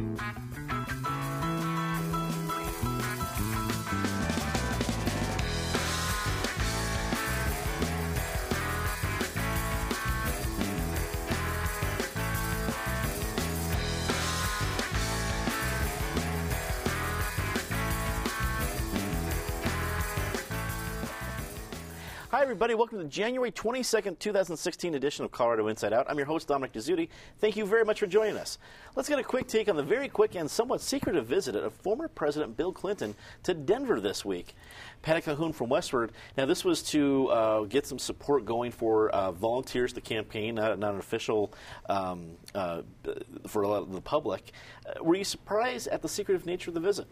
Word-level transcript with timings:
Bye. 0.00 0.49
Hi, 22.40 22.44
everybody. 22.44 22.72
Welcome 22.72 22.96
to 22.96 23.04
the 23.04 23.10
January 23.10 23.52
22nd, 23.52 24.18
2016 24.18 24.94
edition 24.94 25.26
of 25.26 25.30
Colorado 25.30 25.68
Inside 25.68 25.92
Out. 25.92 26.06
I'm 26.08 26.16
your 26.16 26.24
host, 26.24 26.48
Dominic 26.48 26.72
Dezzutti. 26.72 27.10
Thank 27.38 27.54
you 27.54 27.66
very 27.66 27.84
much 27.84 28.00
for 28.00 28.06
joining 28.06 28.38
us. 28.38 28.56
Let's 28.96 29.10
get 29.10 29.18
a 29.18 29.22
quick 29.22 29.46
take 29.46 29.68
on 29.68 29.76
the 29.76 29.82
very 29.82 30.08
quick 30.08 30.34
and 30.36 30.50
somewhat 30.50 30.80
secretive 30.80 31.26
visit 31.26 31.54
of 31.54 31.74
former 31.74 32.08
President 32.08 32.56
Bill 32.56 32.72
Clinton 32.72 33.14
to 33.42 33.52
Denver 33.52 34.00
this 34.00 34.24
week. 34.24 34.54
Patty 35.02 35.20
Calhoun 35.20 35.52
from 35.52 35.68
Westword. 35.68 36.12
Now, 36.38 36.46
this 36.46 36.64
was 36.64 36.82
to 36.84 37.28
uh, 37.28 37.64
get 37.64 37.86
some 37.86 37.98
support 37.98 38.46
going 38.46 38.72
for 38.72 39.10
uh, 39.10 39.32
volunteers 39.32 39.92
to 39.92 40.00
campaign, 40.00 40.54
not, 40.54 40.78
not 40.78 40.94
an 40.94 40.98
official 40.98 41.52
um, 41.90 42.30
uh, 42.54 42.80
for 43.48 43.84
the 43.84 44.00
public. 44.00 44.52
Uh, 44.86 45.04
were 45.04 45.16
you 45.16 45.24
surprised 45.24 45.88
at 45.88 46.00
the 46.00 46.08
secretive 46.08 46.46
nature 46.46 46.70
of 46.70 46.74
the 46.74 46.80
visit? 46.80 47.06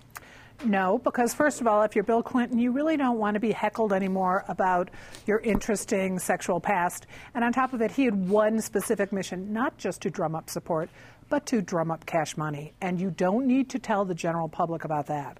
No, 0.64 0.98
because 0.98 1.34
first 1.34 1.60
of 1.60 1.68
all, 1.68 1.82
if 1.82 1.94
you're 1.94 2.02
Bill 2.02 2.22
Clinton, 2.22 2.58
you 2.58 2.72
really 2.72 2.96
don't 2.96 3.18
want 3.18 3.34
to 3.34 3.40
be 3.40 3.52
heckled 3.52 3.92
anymore 3.92 4.44
about 4.48 4.90
your 5.24 5.38
interesting 5.38 6.18
sexual 6.18 6.58
past. 6.58 7.06
And 7.34 7.44
on 7.44 7.52
top 7.52 7.74
of 7.74 7.80
it, 7.80 7.92
he 7.92 8.04
had 8.04 8.28
one 8.28 8.60
specific 8.60 9.12
mission, 9.12 9.52
not 9.52 9.78
just 9.78 10.02
to 10.02 10.10
drum 10.10 10.34
up 10.34 10.50
support, 10.50 10.90
but 11.28 11.46
to 11.46 11.62
drum 11.62 11.92
up 11.92 12.04
cash 12.06 12.36
money. 12.36 12.72
And 12.80 13.00
you 13.00 13.10
don't 13.10 13.46
need 13.46 13.70
to 13.70 13.78
tell 13.78 14.04
the 14.04 14.14
general 14.14 14.48
public 14.48 14.84
about 14.84 15.06
that. 15.06 15.38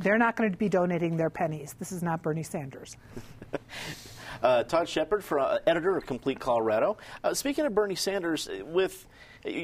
They're 0.00 0.18
not 0.18 0.34
going 0.34 0.50
to 0.50 0.58
be 0.58 0.68
donating 0.68 1.16
their 1.16 1.30
pennies. 1.30 1.76
This 1.78 1.92
is 1.92 2.02
not 2.02 2.22
Bernie 2.22 2.42
Sanders. 2.42 2.96
uh, 4.42 4.64
Todd 4.64 4.88
Shepard, 4.88 5.22
for, 5.22 5.38
uh, 5.38 5.58
editor 5.68 5.96
of 5.96 6.04
Complete 6.04 6.40
Colorado. 6.40 6.96
Uh, 7.22 7.32
speaking 7.32 7.64
of 7.64 7.74
Bernie 7.74 7.94
Sanders, 7.94 8.48
with 8.64 9.06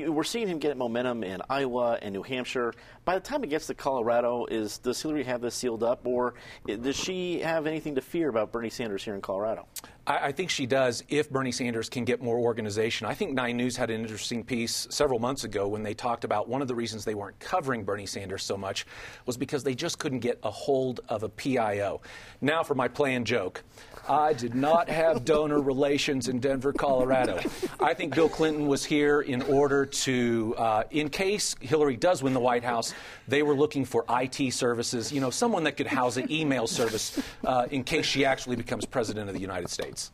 we're 0.08 0.24
seeing 0.24 0.48
him 0.48 0.58
get 0.58 0.76
momentum 0.76 1.24
in 1.24 1.40
Iowa 1.48 1.98
and 2.00 2.12
New 2.12 2.22
Hampshire. 2.22 2.72
By 3.04 3.14
the 3.14 3.20
time 3.20 3.44
it 3.44 3.50
gets 3.50 3.66
to 3.66 3.74
Colorado, 3.74 4.46
is 4.46 4.78
does 4.78 5.00
Hillary 5.00 5.24
have 5.24 5.40
this 5.40 5.54
sealed 5.54 5.82
up, 5.82 6.06
or 6.06 6.34
does 6.66 6.96
she 6.96 7.40
have 7.40 7.66
anything 7.66 7.94
to 7.96 8.00
fear 8.00 8.28
about 8.28 8.52
Bernie 8.52 8.70
Sanders 8.70 9.04
here 9.04 9.14
in 9.14 9.20
Colorado? 9.20 9.66
I, 10.06 10.28
I 10.28 10.32
think 10.32 10.50
she 10.50 10.66
does 10.66 11.02
if 11.08 11.30
Bernie 11.30 11.52
Sanders 11.52 11.88
can 11.88 12.04
get 12.04 12.22
more 12.22 12.38
organization. 12.38 13.06
I 13.06 13.14
think 13.14 13.32
Nine 13.32 13.56
News 13.56 13.76
had 13.76 13.90
an 13.90 14.00
interesting 14.00 14.44
piece 14.44 14.86
several 14.90 15.18
months 15.18 15.44
ago 15.44 15.68
when 15.68 15.82
they 15.82 15.94
talked 15.94 16.24
about 16.24 16.48
one 16.48 16.62
of 16.62 16.68
the 16.68 16.74
reasons 16.74 17.04
they 17.04 17.14
weren't 17.14 17.38
covering 17.38 17.84
Bernie 17.84 18.06
Sanders 18.06 18.42
so 18.42 18.56
much 18.56 18.86
was 19.26 19.36
because 19.36 19.64
they 19.64 19.74
just 19.74 19.98
couldn't 19.98 20.20
get 20.20 20.38
a 20.42 20.50
hold 20.50 21.00
of 21.08 21.22
a 21.22 21.28
PIO. 21.28 22.00
Now 22.40 22.62
for 22.62 22.74
my 22.74 22.88
planned 22.88 23.26
joke. 23.26 23.62
I 24.08 24.34
did 24.34 24.54
not 24.54 24.88
have 24.88 25.24
donor 25.24 25.60
relations 25.62 26.28
in 26.28 26.38
Denver, 26.38 26.72
Colorado. 26.72 27.40
I 27.80 27.94
think 27.94 28.14
Bill 28.14 28.28
Clinton 28.28 28.66
was 28.66 28.84
here 28.84 29.22
in 29.22 29.42
order 29.42 29.73
to, 29.84 30.54
uh, 30.56 30.84
in 30.90 31.08
case 31.08 31.56
Hillary 31.60 31.96
does 31.96 32.22
win 32.22 32.32
the 32.32 32.40
White 32.40 32.64
House, 32.64 32.94
they 33.26 33.42
were 33.42 33.54
looking 33.54 33.84
for 33.84 34.04
IT 34.08 34.52
services, 34.52 35.12
you 35.12 35.20
know, 35.20 35.30
someone 35.30 35.64
that 35.64 35.76
could 35.76 35.86
house 35.86 36.16
an 36.16 36.30
email 36.30 36.66
service 36.66 37.20
uh, 37.44 37.66
in 37.70 37.82
case 37.82 38.06
she 38.06 38.24
actually 38.24 38.56
becomes 38.56 38.86
president 38.86 39.28
of 39.28 39.34
the 39.34 39.40
United 39.40 39.70
States. 39.70 40.12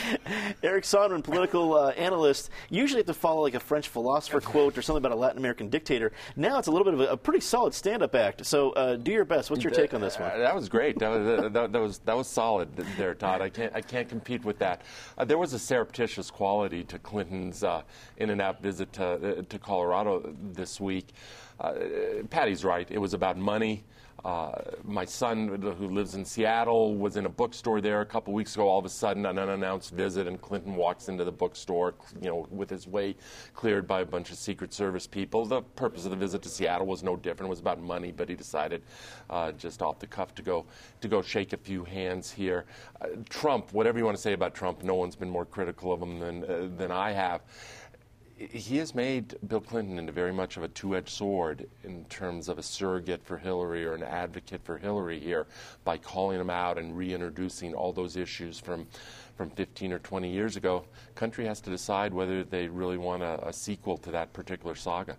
Eric 0.62 0.84
Sondermann, 0.84 1.22
political 1.22 1.74
uh, 1.74 1.90
analyst, 1.90 2.50
usually 2.70 3.00
have 3.00 3.06
to 3.06 3.14
follow 3.14 3.42
like 3.42 3.54
a 3.54 3.60
French 3.60 3.88
philosopher 3.88 4.40
quote 4.40 4.76
or 4.76 4.82
something 4.82 5.04
about 5.04 5.12
a 5.12 5.20
Latin 5.20 5.38
American 5.38 5.68
dictator. 5.68 6.12
Now 6.36 6.58
it's 6.58 6.68
a 6.68 6.70
little 6.70 6.84
bit 6.84 6.94
of 6.94 7.00
a, 7.00 7.12
a 7.12 7.16
pretty 7.16 7.40
solid 7.40 7.74
stand-up 7.74 8.14
act. 8.14 8.44
So 8.46 8.70
uh, 8.70 8.96
do 8.96 9.12
your 9.12 9.24
best. 9.24 9.50
What's 9.50 9.64
your 9.64 9.72
take 9.72 9.94
on 9.94 10.00
this 10.00 10.18
one? 10.18 10.30
Uh, 10.30 10.38
that 10.38 10.54
was 10.54 10.68
great. 10.68 10.98
That 10.98 11.10
was, 11.10 11.26
uh, 11.26 11.48
that, 11.48 11.72
that, 11.72 11.80
was 11.80 11.98
that 11.98 12.16
was 12.16 12.28
solid 12.28 12.74
there, 12.96 13.14
Todd. 13.14 13.40
I 13.40 13.48
can't 13.48 13.74
I 13.74 13.80
can't 13.80 14.08
compete 14.08 14.44
with 14.44 14.58
that. 14.58 14.82
Uh, 15.18 15.24
there 15.24 15.38
was 15.38 15.52
a 15.52 15.58
surreptitious 15.58 16.30
quality 16.30 16.84
to 16.84 16.98
Clinton's 16.98 17.64
uh, 17.64 17.82
in-and-out 18.16 18.62
visit 18.62 18.92
to 18.94 19.42
to 19.42 19.58
Colorado 19.58 20.34
this 20.52 20.80
week. 20.80 21.08
Patty's 22.30 22.64
right. 22.64 22.90
It 22.90 22.98
was 22.98 23.14
about 23.14 23.36
money. 23.36 23.84
Uh, 24.24 24.52
my 24.84 25.04
son, 25.04 25.48
who 25.78 25.88
lives 25.88 26.14
in 26.14 26.24
Seattle, 26.24 26.94
was 26.94 27.16
in 27.16 27.26
a 27.26 27.28
bookstore 27.28 27.80
there 27.80 28.02
a 28.02 28.06
couple 28.06 28.32
weeks 28.32 28.54
ago. 28.54 28.68
All 28.68 28.78
of 28.78 28.84
a 28.84 28.88
sudden, 28.88 29.26
an 29.26 29.36
unannounced 29.36 29.92
visit, 29.92 30.28
and 30.28 30.40
Clinton 30.40 30.76
walks 30.76 31.08
into 31.08 31.24
the 31.24 31.32
bookstore, 31.32 31.94
you 32.20 32.28
know, 32.28 32.46
with 32.50 32.70
his 32.70 32.86
way 32.86 33.16
cleared 33.54 33.88
by 33.88 34.02
a 34.02 34.04
bunch 34.04 34.30
of 34.30 34.36
Secret 34.36 34.72
Service 34.72 35.08
people. 35.08 35.44
The 35.44 35.62
purpose 35.62 36.04
of 36.04 36.12
the 36.12 36.16
visit 36.16 36.40
to 36.42 36.48
Seattle 36.48 36.86
was 36.86 37.02
no 37.02 37.16
different; 37.16 37.48
it 37.48 37.50
was 37.50 37.58
about 37.58 37.80
money. 37.80 38.12
But 38.12 38.28
he 38.28 38.36
decided, 38.36 38.82
uh, 39.28 39.52
just 39.52 39.82
off 39.82 39.98
the 39.98 40.06
cuff, 40.06 40.34
to 40.36 40.42
go 40.42 40.66
to 41.00 41.08
go 41.08 41.20
shake 41.20 41.52
a 41.52 41.56
few 41.56 41.82
hands 41.82 42.30
here. 42.30 42.64
Uh, 43.00 43.08
Trump, 43.28 43.72
whatever 43.72 43.98
you 43.98 44.04
want 44.04 44.16
to 44.16 44.22
say 44.22 44.34
about 44.34 44.54
Trump, 44.54 44.84
no 44.84 44.94
one's 44.94 45.16
been 45.16 45.30
more 45.30 45.44
critical 45.44 45.92
of 45.92 46.00
him 46.00 46.20
than 46.20 46.44
uh, 46.44 46.68
than 46.76 46.92
I 46.92 47.10
have 47.10 47.40
he 48.50 48.78
has 48.78 48.94
made 48.94 49.36
Bill 49.46 49.60
Clinton 49.60 49.98
into 49.98 50.12
very 50.12 50.32
much 50.32 50.56
of 50.56 50.62
a 50.62 50.68
two 50.68 50.96
edged 50.96 51.10
sword 51.10 51.68
in 51.84 52.04
terms 52.06 52.48
of 52.48 52.58
a 52.58 52.62
surrogate 52.62 53.24
for 53.24 53.38
Hillary 53.38 53.84
or 53.84 53.94
an 53.94 54.02
advocate 54.02 54.62
for 54.64 54.78
Hillary 54.78 55.20
here 55.20 55.46
by 55.84 55.96
calling 55.98 56.40
him 56.40 56.50
out 56.50 56.78
and 56.78 56.96
reintroducing 56.96 57.74
all 57.74 57.92
those 57.92 58.16
issues 58.16 58.58
from, 58.58 58.86
from 59.36 59.50
15 59.50 59.92
or 59.92 59.98
20 59.98 60.30
years 60.30 60.56
ago. 60.56 60.84
Country 61.14 61.44
has 61.46 61.60
to 61.60 61.70
decide 61.70 62.12
whether 62.12 62.42
they 62.44 62.68
really 62.68 62.98
want 62.98 63.22
a, 63.22 63.48
a 63.48 63.52
sequel 63.52 63.96
to 63.98 64.10
that 64.10 64.32
particular 64.32 64.74
saga. 64.74 65.16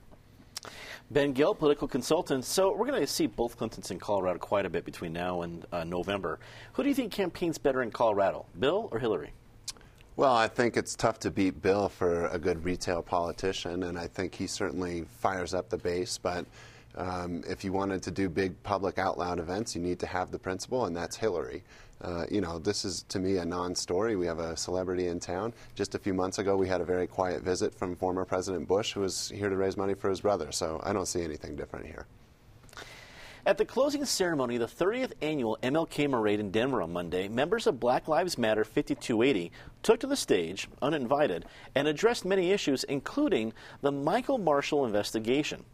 Ben 1.12 1.34
Gill, 1.34 1.54
political 1.54 1.88
consultant. 1.88 2.46
So 2.46 2.76
we're 2.76 2.88
going 2.88 3.02
to 3.02 3.08
see 3.08 3.28
both 3.28 3.58
Clintons 3.58 3.92
in 3.92 4.00
Colorado 4.00 4.40
quite 4.40 4.66
a 4.66 4.70
bit 4.70 4.86
between 4.86 5.14
now 5.14 5.42
and 5.42 5.66
uh, 5.72 5.84
November. 5.84 6.40
Who 6.74 6.84
do 6.84 6.90
you 6.90 6.96
think 6.96 7.12
campaigns 7.12 7.58
better 7.58 7.84
in 7.84 7.92
Colorado, 7.92 8.46
Bill 8.58 8.90
or 8.92 9.00
Hillary? 9.00 9.34
Well, 10.16 10.36
I 10.36 10.48
think 10.48 10.78
it's 10.78 10.96
tough 10.96 11.18
to 11.22 11.32
beat 11.32 11.64
Bill 11.64 11.90
for 11.90 12.28
a 12.28 12.38
good 12.38 12.64
retail 12.64 13.02
politician, 13.02 13.82
and 13.82 13.98
I 13.98 14.06
think 14.06 14.36
he 14.36 14.46
certainly 14.46 15.06
fires 15.10 15.56
up 15.56 15.70
the 15.70 15.78
base. 15.78 16.20
But 16.20 16.46
um, 16.96 17.44
if 17.50 17.64
you 17.64 17.74
wanted 17.74 18.04
to 18.04 18.12
do 18.12 18.30
big 18.30 18.62
public 18.62 19.00
out 19.00 19.18
loud 19.18 19.40
events, 19.40 19.76
you 19.76 19.82
need 19.82 19.98
to 20.02 20.06
have 20.06 20.30
the 20.30 20.38
principal, 20.38 20.86
and 20.86 20.96
that's 20.96 21.16
Hillary. 21.16 21.64
Uh, 22.00 22.28
you 22.30 22.42
know, 22.42 22.60
this 22.60 22.86
is 22.86 23.06
to 23.10 23.18
me 23.18 23.38
a 23.38 23.46
non 23.46 23.74
story. 23.74 24.16
We 24.16 24.28
have 24.28 24.38
a 24.38 24.56
celebrity 24.56 25.08
in 25.08 25.20
town. 25.20 25.52
Just 25.74 25.96
a 25.96 25.98
few 25.98 26.14
months 26.14 26.38
ago, 26.38 26.56
we 26.56 26.68
had 26.68 26.80
a 26.80 26.86
very 26.86 27.08
quiet 27.08 27.42
visit 27.42 27.74
from 27.74 27.96
former 27.96 28.24
President 28.24 28.68
Bush, 28.68 28.94
who 28.94 29.00
was 29.00 29.30
here 29.30 29.50
to 29.50 29.58
raise 29.58 29.78
money 29.78 29.96
for 29.96 30.12
his 30.12 30.22
brother. 30.22 30.52
So 30.52 30.80
I 30.84 30.94
don't 30.94 31.08
see 31.08 31.24
anything 31.24 31.56
different 31.56 31.88
here. 31.88 32.06
At 33.46 33.58
the 33.58 33.66
closing 33.66 34.06
ceremony 34.06 34.56
of 34.56 34.62
the 34.62 34.86
30th 34.86 35.12
annual 35.22 35.58
MLK 35.62 36.10
Parade 36.10 36.40
in 36.40 36.50
Denver 36.50 36.82
on 36.82 36.94
Monday, 36.94 37.28
members 37.28 37.68
of 37.68 37.78
Black 37.78 38.08
Lives 38.08 38.38
Matter 38.38 38.64
5280 38.64 39.52
took 39.82 40.00
to 40.00 40.08
the 40.08 40.16
stage, 40.16 40.70
uninvited, 40.82 41.44
and 41.76 41.86
addressed 41.86 42.24
many 42.24 42.52
issues, 42.52 42.86
including 42.86 43.52
the 43.82 43.92
Michael 43.92 44.38
Marshall 44.38 44.86
investigation. 44.86 45.66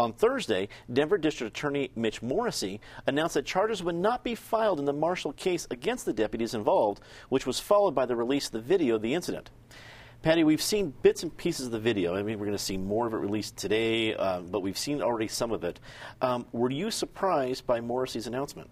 On 0.00 0.14
Thursday, 0.14 0.70
Denver 0.90 1.18
District 1.18 1.54
Attorney 1.54 1.90
Mitch 1.94 2.22
Morrissey 2.22 2.80
announced 3.06 3.34
that 3.34 3.44
charges 3.44 3.82
would 3.82 3.96
not 3.96 4.24
be 4.24 4.34
filed 4.34 4.78
in 4.78 4.86
the 4.86 4.92
Marshall 4.94 5.34
case 5.34 5.66
against 5.70 6.06
the 6.06 6.12
deputies 6.14 6.54
involved, 6.54 7.02
which 7.28 7.46
was 7.46 7.60
followed 7.60 7.94
by 7.94 8.06
the 8.06 8.16
release 8.16 8.46
of 8.46 8.52
the 8.52 8.60
video 8.60 8.94
of 8.94 9.02
the 9.02 9.12
incident. 9.12 9.50
Patty, 10.24 10.42
we've 10.42 10.62
seen 10.62 10.94
bits 11.02 11.22
and 11.22 11.36
pieces 11.36 11.66
of 11.66 11.72
the 11.72 11.78
video. 11.78 12.16
I 12.16 12.22
mean, 12.22 12.38
we're 12.38 12.46
going 12.46 12.56
to 12.56 12.64
see 12.64 12.78
more 12.78 13.06
of 13.06 13.12
it 13.12 13.18
released 13.18 13.58
today, 13.58 14.14
uh, 14.14 14.40
but 14.40 14.60
we've 14.60 14.78
seen 14.78 15.02
already 15.02 15.28
some 15.28 15.52
of 15.52 15.64
it. 15.64 15.78
Um, 16.22 16.46
were 16.50 16.70
you 16.70 16.90
surprised 16.90 17.66
by 17.66 17.82
Morrissey's 17.82 18.26
announcement? 18.26 18.70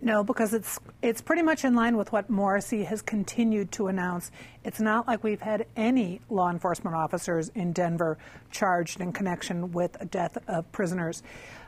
No, 0.00 0.24
because 0.24 0.54
it's 0.54 0.80
it's 1.02 1.20
pretty 1.20 1.42
much 1.42 1.66
in 1.66 1.74
line 1.74 1.98
with 1.98 2.10
what 2.10 2.30
Morrissey 2.30 2.84
has 2.84 3.02
continued 3.02 3.70
to 3.72 3.88
announce. 3.88 4.30
It's 4.64 4.80
not 4.80 5.06
like 5.06 5.22
we've 5.22 5.42
had 5.42 5.66
any 5.76 6.22
law 6.30 6.50
enforcement 6.50 6.96
officers 6.96 7.50
in 7.50 7.74
Denver 7.74 8.16
charged 8.50 9.02
in 9.02 9.12
connection 9.12 9.72
with 9.72 9.92
the 9.92 10.06
death 10.06 10.38
of 10.48 10.72
prisoners. 10.72 11.22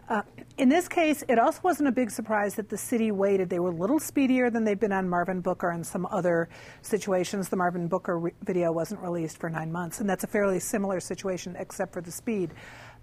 Uh, 0.09 0.23
in 0.59 0.69
this 0.69 0.87
case, 0.87 1.25
it 1.29 1.39
also 1.39 1.61
wasn't 1.63 1.89
a 1.89 1.93
big 1.93 2.11
surprise 2.11 2.55
that 2.57 2.69
the 2.69 2.77
city 2.77 3.11
waited. 3.11 3.49
They 3.49 3.59
were 3.59 3.71
a 3.71 3.75
little 3.75 3.99
speedier 3.99 4.51
than 4.51 4.65
they've 4.65 4.79
been 4.79 4.93
on 4.93 5.09
Marvin 5.09 5.41
Booker 5.41 5.71
and 5.71 5.85
some 5.85 6.07
other 6.07 6.49
situations. 6.83 7.49
The 7.49 7.57
Marvin 7.57 7.89
Booker 7.89 8.19
re- 8.19 8.33
video 8.43 8.71
wasn't 8.71 9.01
released 9.01 9.39
for 9.39 9.49
nine 9.49 9.73
months, 9.73 10.01
and 10.01 10.09
that's 10.09 10.23
a 10.23 10.27
fairly 10.27 10.61
similar 10.61 11.01
situation 11.01 11.57
except 11.59 11.93
for 11.93 12.03
the 12.03 12.13
speed. 12.13 12.51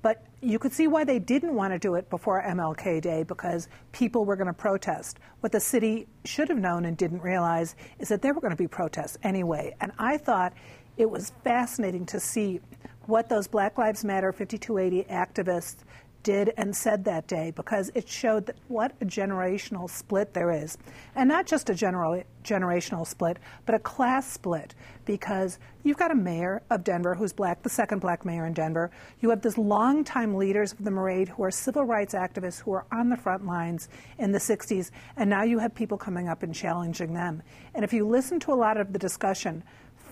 But 0.03 0.23
you 0.41 0.59
could 0.59 0.73
see 0.73 0.87
why 0.87 1.03
they 1.03 1.19
didn't 1.19 1.53
want 1.53 1.73
to 1.73 1.79
do 1.79 1.95
it 1.95 2.09
before 2.09 2.41
MLK 2.41 3.01
Day 3.01 3.23
because 3.23 3.67
people 3.91 4.25
were 4.25 4.35
going 4.35 4.47
to 4.47 4.53
protest. 4.53 5.19
What 5.41 5.51
the 5.51 5.59
city 5.59 6.07
should 6.25 6.49
have 6.49 6.57
known 6.57 6.85
and 6.85 6.95
didn't 6.95 7.21
realize 7.21 7.75
is 7.99 8.09
that 8.09 8.21
there 8.21 8.33
were 8.33 8.41
going 8.41 8.51
to 8.51 8.57
be 8.57 8.67
protests 8.67 9.17
anyway. 9.23 9.75
And 9.81 9.91
I 9.99 10.17
thought 10.17 10.53
it 10.97 11.09
was 11.09 11.33
fascinating 11.43 12.05
to 12.07 12.19
see 12.19 12.61
what 13.05 13.29
those 13.29 13.47
Black 13.47 13.77
Lives 13.77 14.03
Matter 14.03 14.31
5280 14.31 15.03
activists 15.11 15.77
did 16.23 16.53
and 16.57 16.75
said 16.75 17.05
that 17.05 17.27
day 17.27 17.51
because 17.55 17.91
it 17.95 18.07
showed 18.07 18.45
that 18.45 18.55
what 18.67 18.93
a 19.01 19.05
generational 19.05 19.89
split 19.89 20.33
there 20.33 20.51
is. 20.51 20.77
And 21.15 21.27
not 21.27 21.45
just 21.45 21.69
a 21.69 21.73
general, 21.73 22.23
generational 22.43 23.05
split, 23.05 23.37
but 23.65 23.75
a 23.75 23.79
class 23.79 24.31
split 24.31 24.75
because 25.05 25.59
you've 25.83 25.97
got 25.97 26.11
a 26.11 26.15
mayor 26.15 26.61
of 26.69 26.83
Denver 26.83 27.15
who's 27.15 27.33
black, 27.33 27.63
the 27.63 27.69
second 27.69 27.99
black 27.99 28.25
mayor 28.25 28.45
in 28.45 28.53
Denver. 28.53 28.91
You 29.19 29.29
have 29.29 29.41
this 29.41 29.57
longtime 29.57 30.35
leaders 30.35 30.73
of 30.73 30.83
the 30.83 30.91
Marade 30.91 31.29
who 31.29 31.43
are 31.43 31.51
civil 31.51 31.83
rights 31.83 32.13
activists 32.13 32.61
who 32.61 32.73
are 32.73 32.85
on 32.91 33.09
the 33.09 33.17
front 33.17 33.45
lines 33.45 33.89
in 34.17 34.31
the 34.31 34.39
60s, 34.39 34.91
and 35.17 35.29
now 35.29 35.43
you 35.43 35.59
have 35.59 35.73
people 35.73 35.97
coming 35.97 36.27
up 36.27 36.43
and 36.43 36.53
challenging 36.53 37.13
them. 37.13 37.41
And 37.73 37.83
if 37.83 37.93
you 37.93 38.07
listen 38.07 38.39
to 38.41 38.53
a 38.53 38.55
lot 38.55 38.77
of 38.77 38.93
the 38.93 38.99
discussion, 38.99 39.63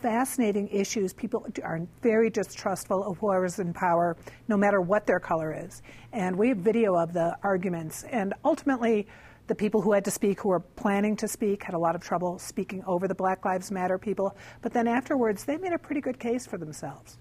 fascinating 0.01 0.69
issues. 0.69 1.13
People 1.13 1.45
are 1.63 1.81
very 2.01 2.29
distrustful 2.29 3.03
of 3.03 3.17
whoever's 3.17 3.59
in 3.59 3.73
power, 3.73 4.15
no 4.47 4.57
matter 4.57 4.81
what 4.81 5.05
their 5.05 5.19
color 5.19 5.53
is. 5.53 5.81
And 6.13 6.37
we 6.37 6.49
have 6.49 6.57
video 6.57 6.95
of 6.95 7.13
the 7.13 7.37
arguments. 7.43 8.03
And 8.03 8.33
ultimately, 8.45 9.07
the 9.47 9.55
people 9.55 9.81
who 9.81 9.91
had 9.91 10.05
to 10.05 10.11
speak, 10.11 10.41
who 10.41 10.49
were 10.49 10.59
planning 10.59 11.15
to 11.17 11.27
speak, 11.27 11.63
had 11.63 11.73
a 11.73 11.79
lot 11.79 11.95
of 11.95 12.01
trouble 12.01 12.39
speaking 12.39 12.83
over 12.85 13.07
the 13.07 13.15
Black 13.15 13.45
Lives 13.45 13.71
Matter 13.71 13.97
people. 13.97 14.35
But 14.61 14.73
then 14.73 14.87
afterwards, 14.87 15.43
they 15.43 15.57
made 15.57 15.73
a 15.73 15.79
pretty 15.79 16.01
good 16.01 16.19
case 16.19 16.45
for 16.45 16.57
themselves. 16.57 17.17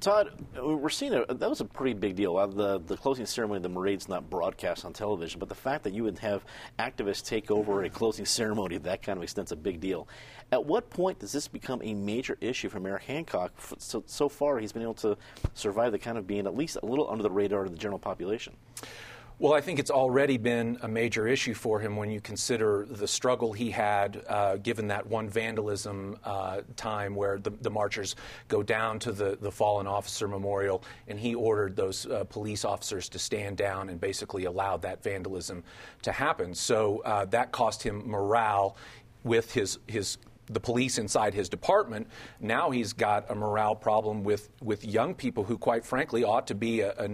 Todd, 0.00 0.30
we're 0.60 0.88
seeing 0.88 1.12
a, 1.14 1.24
that 1.26 1.48
was 1.48 1.60
a 1.60 1.64
pretty 1.64 1.94
big 1.94 2.16
deal. 2.16 2.36
Uh, 2.36 2.46
the 2.46 2.80
the 2.80 2.96
closing 2.96 3.26
ceremony 3.26 3.58
of 3.58 3.62
the 3.62 3.68
Marade's 3.68 4.08
not 4.08 4.30
broadcast 4.30 4.84
on 4.84 4.92
television, 4.92 5.38
but 5.38 5.48
the 5.48 5.54
fact 5.54 5.84
that 5.84 5.92
you 5.92 6.04
would 6.04 6.18
have 6.18 6.44
activists 6.78 7.24
take 7.24 7.50
over 7.50 7.84
a 7.84 7.90
closing 7.90 8.24
ceremony 8.24 8.76
of 8.76 8.82
that 8.84 9.02
kind 9.02 9.16
of 9.16 9.22
extent 9.22 9.48
is 9.48 9.52
a 9.52 9.56
big 9.56 9.80
deal. 9.80 10.08
At 10.52 10.64
what 10.64 10.90
point 10.90 11.18
does 11.18 11.32
this 11.32 11.46
become 11.46 11.80
a 11.84 11.94
major 11.94 12.36
issue 12.40 12.68
for 12.68 12.80
Mayor 12.80 12.98
Hancock? 12.98 13.52
So, 13.78 14.02
so 14.06 14.28
far, 14.28 14.58
he's 14.58 14.72
been 14.72 14.82
able 14.82 14.94
to 14.94 15.16
survive 15.54 15.92
the 15.92 15.98
kind 15.98 16.18
of 16.18 16.26
being 16.26 16.46
at 16.46 16.56
least 16.56 16.78
a 16.82 16.86
little 16.86 17.08
under 17.10 17.22
the 17.22 17.30
radar 17.30 17.64
of 17.64 17.70
the 17.70 17.78
general 17.78 17.98
population. 17.98 18.56
Well, 19.40 19.54
I 19.54 19.62
think 19.62 19.78
it's 19.78 19.90
already 19.90 20.36
been 20.36 20.76
a 20.82 20.88
major 20.88 21.26
issue 21.26 21.54
for 21.54 21.80
him 21.80 21.96
when 21.96 22.10
you 22.10 22.20
consider 22.20 22.86
the 22.90 23.08
struggle 23.08 23.54
he 23.54 23.70
had, 23.70 24.22
uh, 24.28 24.56
given 24.58 24.88
that 24.88 25.06
one 25.06 25.30
vandalism 25.30 26.18
uh, 26.24 26.60
time 26.76 27.14
where 27.14 27.38
the, 27.38 27.48
the, 27.48 27.70
marchers 27.70 28.16
go 28.48 28.62
down 28.62 28.98
to 28.98 29.12
the, 29.12 29.38
the 29.40 29.50
fallen 29.50 29.86
officer 29.86 30.28
memorial, 30.28 30.84
and 31.08 31.18
he 31.18 31.34
ordered 31.34 31.74
those 31.74 32.04
uh, 32.04 32.24
police 32.24 32.66
officers 32.66 33.08
to 33.08 33.18
stand 33.18 33.56
down 33.56 33.88
and 33.88 33.98
basically 33.98 34.44
allowed 34.44 34.82
that 34.82 35.02
vandalism 35.02 35.64
to 36.02 36.12
happen. 36.12 36.54
So 36.54 37.00
uh, 37.06 37.24
that 37.26 37.50
cost 37.50 37.82
him 37.82 38.06
morale 38.06 38.76
with 39.24 39.54
his 39.54 39.78
his 39.86 40.18
the 40.50 40.60
police 40.60 40.98
inside 40.98 41.32
his 41.32 41.48
department. 41.48 42.08
Now 42.40 42.70
he's 42.70 42.92
got 42.92 43.30
a 43.30 43.34
morale 43.34 43.76
problem 43.76 44.24
with, 44.24 44.50
with 44.60 44.84
young 44.84 45.14
people 45.14 45.44
who, 45.44 45.56
quite 45.56 45.84
frankly, 45.84 46.24
ought 46.24 46.48
to 46.48 46.54
be 46.54 46.80
a, 46.80 46.92
a 46.98 47.08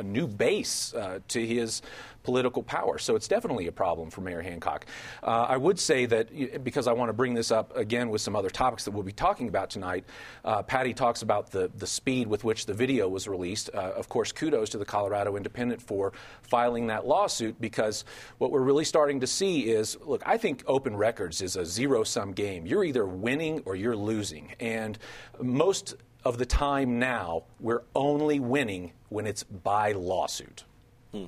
a 0.00 0.02
new 0.02 0.26
base 0.26 0.94
uh, 0.94 1.20
to 1.28 1.46
his 1.46 1.82
political 2.22 2.62
power. 2.62 2.98
So 2.98 3.16
it's 3.16 3.28
definitely 3.28 3.66
a 3.66 3.72
problem 3.72 4.10
for 4.10 4.20
Mayor 4.20 4.42
Hancock. 4.42 4.86
Uh, 5.22 5.46
I 5.48 5.56
would 5.56 5.78
say 5.78 6.06
that 6.06 6.64
because 6.64 6.86
I 6.86 6.92
want 6.92 7.08
to 7.08 7.12
bring 7.12 7.34
this 7.34 7.50
up 7.50 7.76
again 7.76 8.10
with 8.10 8.20
some 8.20 8.36
other 8.36 8.50
topics 8.50 8.84
that 8.84 8.90
we'll 8.90 9.02
be 9.02 9.12
talking 9.12 9.48
about 9.48 9.70
tonight. 9.70 10.04
Uh, 10.44 10.62
Patty 10.62 10.92
talks 10.92 11.22
about 11.22 11.50
the 11.50 11.70
the 11.76 11.86
speed 11.86 12.26
with 12.26 12.44
which 12.44 12.66
the 12.66 12.74
video 12.74 13.08
was 13.08 13.26
released. 13.28 13.70
Uh, 13.72 13.92
of 13.96 14.08
course, 14.08 14.32
kudos 14.32 14.70
to 14.70 14.78
the 14.78 14.84
Colorado 14.84 15.36
Independent 15.36 15.80
for 15.80 16.12
filing 16.42 16.88
that 16.88 17.06
lawsuit 17.06 17.60
because 17.60 18.04
what 18.38 18.50
we're 18.50 18.60
really 18.62 18.84
starting 18.84 19.20
to 19.20 19.26
see 19.26 19.70
is 19.70 19.96
look. 20.04 20.22
I 20.26 20.36
think 20.36 20.62
open 20.66 20.96
records 20.96 21.40
is 21.40 21.56
a 21.56 21.64
zero 21.64 22.04
sum 22.04 22.32
game. 22.32 22.66
You're 22.66 22.84
either 22.84 23.06
winning 23.06 23.62
or 23.64 23.76
you're 23.76 23.96
losing, 23.96 24.52
and 24.60 24.98
most 25.40 25.94
of 26.24 26.38
the 26.38 26.46
time 26.46 26.98
now, 26.98 27.44
we're 27.58 27.82
only 27.94 28.40
winning 28.40 28.92
when 29.08 29.26
it's 29.26 29.42
by 29.42 29.92
lawsuit. 29.92 30.64
Hmm. 31.12 31.26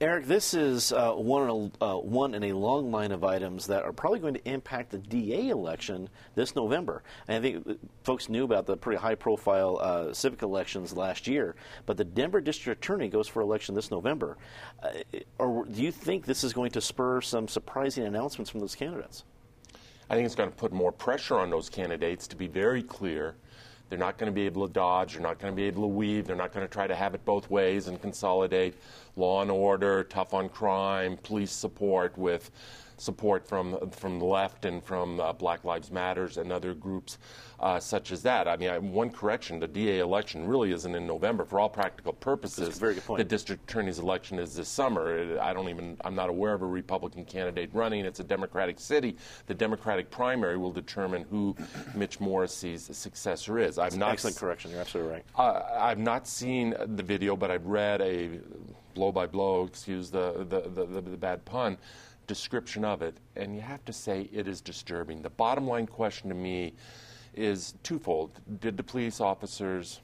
Eric, 0.00 0.26
this 0.26 0.52
is 0.52 0.92
uh, 0.92 1.12
one, 1.12 1.70
uh, 1.80 1.94
one 1.94 2.34
in 2.34 2.42
a 2.42 2.52
long 2.54 2.90
line 2.90 3.12
of 3.12 3.22
items 3.22 3.68
that 3.68 3.84
are 3.84 3.92
probably 3.92 4.18
going 4.18 4.34
to 4.34 4.48
impact 4.48 4.90
the 4.90 4.98
DA 4.98 5.50
election 5.50 6.08
this 6.34 6.56
November. 6.56 7.04
And 7.28 7.36
I 7.36 7.40
think 7.40 7.78
folks 8.02 8.28
knew 8.28 8.42
about 8.42 8.66
the 8.66 8.76
pretty 8.76 9.00
high 9.00 9.14
profile 9.14 9.78
uh, 9.80 10.12
civic 10.12 10.42
elections 10.42 10.96
last 10.96 11.28
year, 11.28 11.54
but 11.86 11.96
the 11.96 12.04
Denver 12.04 12.40
District 12.40 12.82
Attorney 12.82 13.08
goes 13.08 13.28
for 13.28 13.42
election 13.42 13.76
this 13.76 13.92
November. 13.92 14.38
Uh, 14.82 14.88
or 15.38 15.66
do 15.66 15.80
you 15.80 15.92
think 15.92 16.26
this 16.26 16.42
is 16.42 16.52
going 16.52 16.72
to 16.72 16.80
spur 16.80 17.20
some 17.20 17.46
surprising 17.46 18.04
announcements 18.04 18.50
from 18.50 18.58
those 18.58 18.74
candidates? 18.74 19.22
I 20.10 20.16
think 20.16 20.26
it's 20.26 20.34
going 20.34 20.50
to 20.50 20.56
put 20.56 20.72
more 20.72 20.90
pressure 20.90 21.36
on 21.38 21.48
those 21.48 21.68
candidates 21.68 22.26
to 22.26 22.36
be 22.36 22.48
very 22.48 22.82
clear 22.82 23.36
they're 23.92 23.98
not 23.98 24.16
going 24.16 24.32
to 24.32 24.34
be 24.34 24.46
able 24.46 24.66
to 24.66 24.72
dodge. 24.72 25.12
They're 25.12 25.20
not 25.20 25.38
going 25.38 25.52
to 25.52 25.54
be 25.54 25.64
able 25.64 25.82
to 25.82 25.88
weave. 25.88 26.26
They're 26.26 26.34
not 26.34 26.50
going 26.54 26.66
to 26.66 26.72
try 26.72 26.86
to 26.86 26.94
have 26.94 27.14
it 27.14 27.22
both 27.26 27.50
ways 27.50 27.88
and 27.88 28.00
consolidate 28.00 28.74
law 29.16 29.42
and 29.42 29.50
order, 29.50 30.04
tough 30.04 30.32
on 30.32 30.48
crime, 30.48 31.18
police 31.18 31.52
support 31.52 32.16
with 32.16 32.50
support 32.96 33.46
from 33.46 33.90
from 33.90 34.18
the 34.18 34.24
left 34.24 34.64
and 34.64 34.82
from 34.82 35.20
uh, 35.20 35.32
Black 35.32 35.64
Lives 35.64 35.90
Matters 35.90 36.36
and 36.36 36.52
other 36.52 36.74
groups 36.74 37.18
uh, 37.62 37.78
such 37.78 38.10
as 38.10 38.22
that. 38.22 38.48
I 38.48 38.56
mean, 38.56 38.70
I, 38.70 38.78
one 38.78 39.10
correction: 39.10 39.60
the 39.60 39.68
DA 39.68 40.00
election 40.00 40.46
really 40.46 40.72
isn't 40.72 40.94
in 40.94 41.06
November. 41.06 41.44
For 41.44 41.60
all 41.60 41.68
practical 41.68 42.12
purposes, 42.12 42.76
very 42.78 42.94
good 42.94 43.04
point. 43.04 43.18
the 43.18 43.24
district 43.24 43.70
attorney's 43.70 44.00
election 44.00 44.38
is 44.38 44.56
this 44.56 44.68
summer. 44.68 45.38
I 45.40 45.52
don't 45.52 45.68
even 45.68 45.96
I'm 46.04 46.14
not 46.14 46.28
aware 46.28 46.54
of 46.54 46.62
a 46.62 46.66
Republican 46.66 47.24
candidate 47.24 47.70
running. 47.72 48.04
It's 48.04 48.20
a 48.20 48.24
Democratic 48.24 48.80
city. 48.80 49.16
The 49.46 49.54
Democratic 49.54 50.10
primary 50.10 50.56
will 50.56 50.72
determine 50.72 51.22
who 51.30 51.56
Mitch 51.94 52.18
Morrissey's 52.20 52.94
successor 52.96 53.58
is. 53.58 53.78
I've 53.78 53.96
not 53.96 54.12
excellent 54.12 54.36
correction. 54.36 54.72
You're 54.72 54.80
absolutely 54.80 55.12
right. 55.12 55.24
Uh, 55.36 55.62
I've 55.78 55.98
not 55.98 56.26
seen 56.26 56.74
the 56.96 57.02
video, 57.02 57.36
but 57.36 57.50
I've 57.50 57.66
read 57.66 58.00
a 58.00 58.40
blow 58.94 59.12
by 59.12 59.26
blow. 59.26 59.64
Excuse 59.64 60.10
the 60.10 60.44
the, 60.48 60.62
the, 60.68 60.84
the, 60.86 61.00
the 61.00 61.16
bad 61.16 61.44
pun 61.44 61.78
description 62.32 62.82
of 62.82 63.02
it, 63.02 63.14
and 63.36 63.54
you 63.54 63.60
have 63.60 63.84
to 63.84 63.92
say 63.92 64.26
it 64.32 64.48
is 64.48 64.62
disturbing. 64.62 65.20
The 65.20 65.28
bottom 65.28 65.66
line 65.66 65.86
question 65.86 66.30
to 66.30 66.34
me 66.34 66.72
is 67.34 67.74
twofold. 67.82 68.30
Did 68.60 68.78
the 68.78 68.82
police 68.82 69.20
officers 69.20 70.00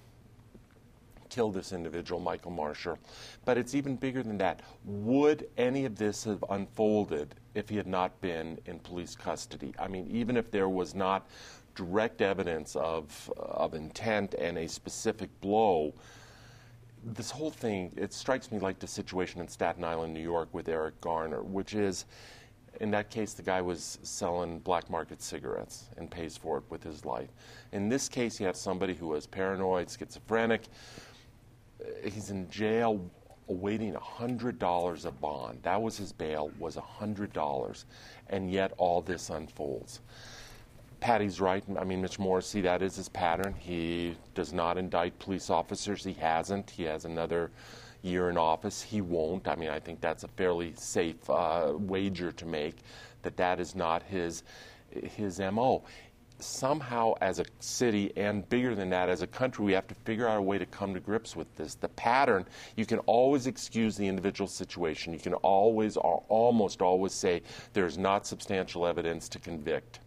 kill 1.31 1.51
this 1.51 1.73
individual, 1.73 2.21
Michael 2.21 2.51
Marshall? 2.51 2.99
But 3.47 3.57
it's 3.57 3.75
even 3.75 3.97
bigger 3.97 4.23
than 4.23 4.37
that. 4.39 4.61
Would 4.85 5.49
any 5.57 5.87
of 5.87 5.97
this 5.97 6.25
have 6.25 6.45
unfolded 6.51 7.35
if 7.55 7.71
he 7.71 7.77
had 7.79 7.87
not 7.87 8.21
been 8.21 8.59
in 8.67 8.79
police 8.81 9.17
custody? 9.17 9.73
I 9.79 9.89
mean, 9.89 10.07
even 10.11 10.37
if 10.37 10.51
there 10.51 10.69
was 10.69 10.95
not 10.95 11.27
direct 11.75 12.21
evidence 12.21 12.77
of, 12.77 13.33
of 13.39 13.73
intent 13.73 14.35
and 14.35 14.59
a 14.59 14.69
specific 14.69 15.31
blow, 15.41 15.95
this 17.15 17.31
whole 17.31 17.51
thing, 17.51 17.93
it 17.97 18.13
strikes 18.13 18.51
me 18.51 18.59
like 18.59 18.79
the 18.79 18.87
situation 18.87 19.41
in 19.41 19.49
Staten 19.49 19.85
Island, 19.85 20.15
New 20.15 20.21
York 20.21 20.49
with 20.53 20.69
Eric 20.69 21.01
Garner, 21.01 21.43
which 21.43 21.75
is, 21.75 22.05
in 22.81 22.91
that 22.93 23.11
case, 23.11 23.35
the 23.35 23.43
guy 23.43 23.61
was 23.61 23.99
selling 24.03 24.59
black 24.61 24.89
market 24.91 25.21
cigarettes 25.23 25.91
and 25.97 26.11
pays 26.11 26.37
for 26.37 26.59
it 26.59 26.65
with 26.71 26.83
his 26.83 27.05
life. 27.05 27.29
In 27.73 27.89
this 27.89 28.09
case, 28.09 28.39
you 28.39 28.47
have 28.47 28.57
somebody 28.57 28.95
who 28.95 29.15
is 29.15 29.27
paranoid, 29.27 29.91
schizophrenic. 29.91 30.63
He's 32.05 32.31
in 32.31 32.49
jail 32.51 33.01
awaiting 33.49 33.95
$100 33.95 35.05
a 35.05 35.11
bond. 35.11 35.61
That 35.63 35.81
was 35.81 35.97
his 35.97 36.13
bail, 36.13 36.51
was 36.59 36.77
$100. 36.77 37.85
And 38.29 38.51
yet 38.51 38.73
all 38.77 39.01
this 39.01 39.31
unfolds. 39.31 40.01
Patty's 41.01 41.41
right. 41.41 41.63
I 41.79 41.85
mean, 41.85 42.01
Mitch 42.03 42.19
Morrissey, 42.19 42.61
that 42.63 42.83
is 42.83 42.97
his 42.97 43.09
pattern. 43.09 43.55
He 43.59 44.17
does 44.35 44.53
not 44.53 44.77
indict 44.77 45.19
police 45.19 45.51
officers. 45.51 46.03
He 46.03 46.13
hasn't. 46.15 46.71
He 46.71 46.83
has 46.85 47.05
another 47.05 47.51
year 48.03 48.31
in 48.31 48.37
office. 48.37 48.83
He 48.83 49.01
won't. 49.01 49.47
I 49.49 49.55
mean, 49.55 49.71
I 49.71 49.81
think 49.81 50.01
that's 50.01 50.25
a 50.25 50.29
fairly 50.29 50.73
safe 50.77 51.29
uh, 51.31 51.75
wager 51.77 52.33
to 52.33 52.47
make 52.47 52.77
that 53.23 53.37
that 53.37 53.61
is 53.61 53.75
not 53.75 54.03
his 54.03 54.43
his 54.91 55.39
mo. 55.39 55.85
Somehow, 56.41 57.15
as 57.21 57.41
a 57.41 57.45
city 57.59 58.13
and 58.17 58.49
bigger 58.49 58.77
than 58.77 58.91
that, 58.91 59.09
as 59.09 59.23
a 59.23 59.27
country, 59.27 59.65
we 59.65 59.73
have 59.73 59.89
to 59.89 59.95
figure 59.95 60.29
out 60.29 60.39
a 60.39 60.43
way 60.43 60.57
to 60.57 60.67
come 60.67 60.95
to 60.95 61.01
grips 61.01 61.35
with 61.35 61.53
this. 61.57 61.75
The 61.75 61.89
pattern, 61.89 62.47
you 62.77 62.87
can 62.87 63.01
always 63.01 63.49
excuse 63.49 63.97
the 63.97 64.07
individual 64.07 64.47
situation. 64.47 65.13
You 65.13 65.19
can 65.19 65.35
always, 65.35 65.97
almost 65.97 66.81
always 66.81 67.13
say 67.13 67.43
there's 67.73 67.99
not 67.99 68.25
substantial 68.25 68.87
evidence 68.87 69.29
to 69.31 69.41
convict 69.41 69.99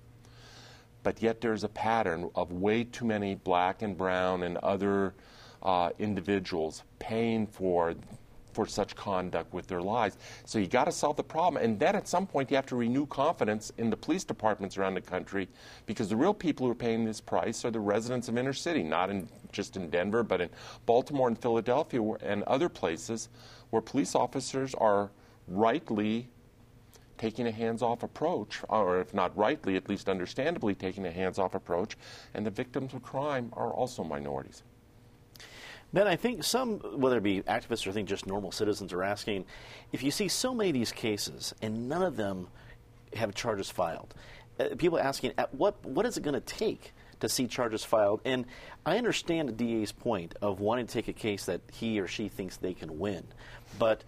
but 1.04 1.22
yet 1.22 1.42
there's 1.42 1.64
a 1.64 1.70
pattern 1.70 2.30
of 2.36 2.52
way 2.52 2.84
too 2.84 3.06
many 3.06 3.36
black 3.36 3.82
and 3.82 3.98
brown 3.98 4.44
and 4.44 4.58
other 4.58 5.14
uh, 5.64 5.90
individuals 6.00 6.84
paying 7.00 7.48
for 7.48 7.96
for 8.54 8.68
such 8.68 8.96
conduct 8.96 9.54
with 9.54 9.66
their 9.68 9.82
lives. 9.82 10.18
So 10.44 10.60
you 10.60 10.68
got 10.68 10.84
to 10.84 10.92
solve 10.92 11.16
the 11.16 11.24
problem, 11.24 11.64
and 11.64 11.80
then 11.80 11.96
at 11.96 12.08
some 12.08 12.28
point 12.28 12.52
you 12.52 12.58
have 12.58 12.66
to 12.66 12.76
renew 12.76 13.06
confidence 13.06 13.72
in 13.78 13.90
the 13.90 13.96
police 13.96 14.26
departments 14.26 14.78
around 14.78 14.96
the 14.96 15.02
country, 15.02 15.48
because 15.86 16.10
the 16.10 16.18
real 16.18 16.34
people 16.34 16.66
who 16.66 16.72
are 16.74 16.76
paying 16.76 17.06
this 17.06 17.22
price 17.22 17.64
are 17.64 17.72
the 17.72 17.80
residents 17.80 18.28
of 18.28 18.38
inner 18.38 18.54
city, 18.54 18.84
not 18.84 19.10
in 19.10 19.28
just 19.52 19.78
in 19.78 19.90
Denver, 19.90 20.24
but 20.24 20.42
in 20.42 20.50
Baltimore 20.86 21.28
and 21.28 21.38
Philadelphia 21.38 22.02
and 22.22 22.44
other 22.44 22.70
places 22.70 23.30
where 23.70 23.82
police 23.82 24.16
officers 24.16 24.76
are 24.76 25.12
rightly 25.48 26.28
taking 27.22 27.46
a 27.46 27.52
hands 27.52 27.84
off 27.84 28.02
approach, 28.02 28.62
or 28.68 29.00
if 29.00 29.14
not 29.14 29.38
rightly, 29.38 29.76
at 29.76 29.88
least 29.88 30.10
understandably 30.10 30.74
taking 30.74 31.06
a 31.06 31.12
hands 31.12 31.38
off 31.38 31.54
approach, 31.54 31.96
and 32.34 32.44
the 32.44 32.50
victims 32.50 32.96
of 32.96 33.04
crime 33.04 33.54
are 33.54 33.72
also 33.72 34.04
minorities. 34.04 34.64
Ben, 35.94 36.08
I 36.08 36.16
think 36.16 36.44
some, 36.44 36.80
whether 36.80 37.18
it 37.18 37.24
be 37.24 37.42
activists 37.44 37.86
or 37.86 37.92
I 37.92 37.94
think 37.94 38.10
just 38.10 38.26
normal 38.26 38.52
citizens, 38.52 38.92
are 38.92 39.04
asking 39.04 39.46
if 39.92 40.02
you 40.02 40.10
see 40.10 40.30
so 40.30 40.56
many 40.56 40.72
of 40.72 40.74
these 40.74 40.92
cases 40.92 41.54
and 41.62 41.88
none 41.88 42.02
of 42.02 42.16
them 42.16 42.48
have 43.14 43.36
charges 43.36 43.70
filed, 43.70 44.16
uh, 44.60 44.70
people 44.78 44.98
asking 44.98 45.34
at 45.38 45.54
what 45.54 45.76
what 45.86 46.06
is 46.06 46.18
it 46.18 46.24
going 46.24 46.34
to 46.34 46.40
take 46.42 46.94
to 47.20 47.30
see 47.30 47.46
charges 47.46 47.84
filed? 47.84 48.22
And 48.26 48.46
I 48.84 48.98
understand 48.98 49.50
the 49.50 49.54
DA's 49.54 49.92
point 49.92 50.34
of 50.42 50.60
wanting 50.60 50.88
to 50.88 50.94
take 50.94 51.08
a 51.08 51.14
case 51.14 51.46
that 51.46 51.62
he 51.72 52.00
or 52.00 52.08
she 52.08 52.30
thinks 52.30 52.58
they 52.58 52.74
can 52.74 52.98
win, 52.98 53.26
but 53.78 54.04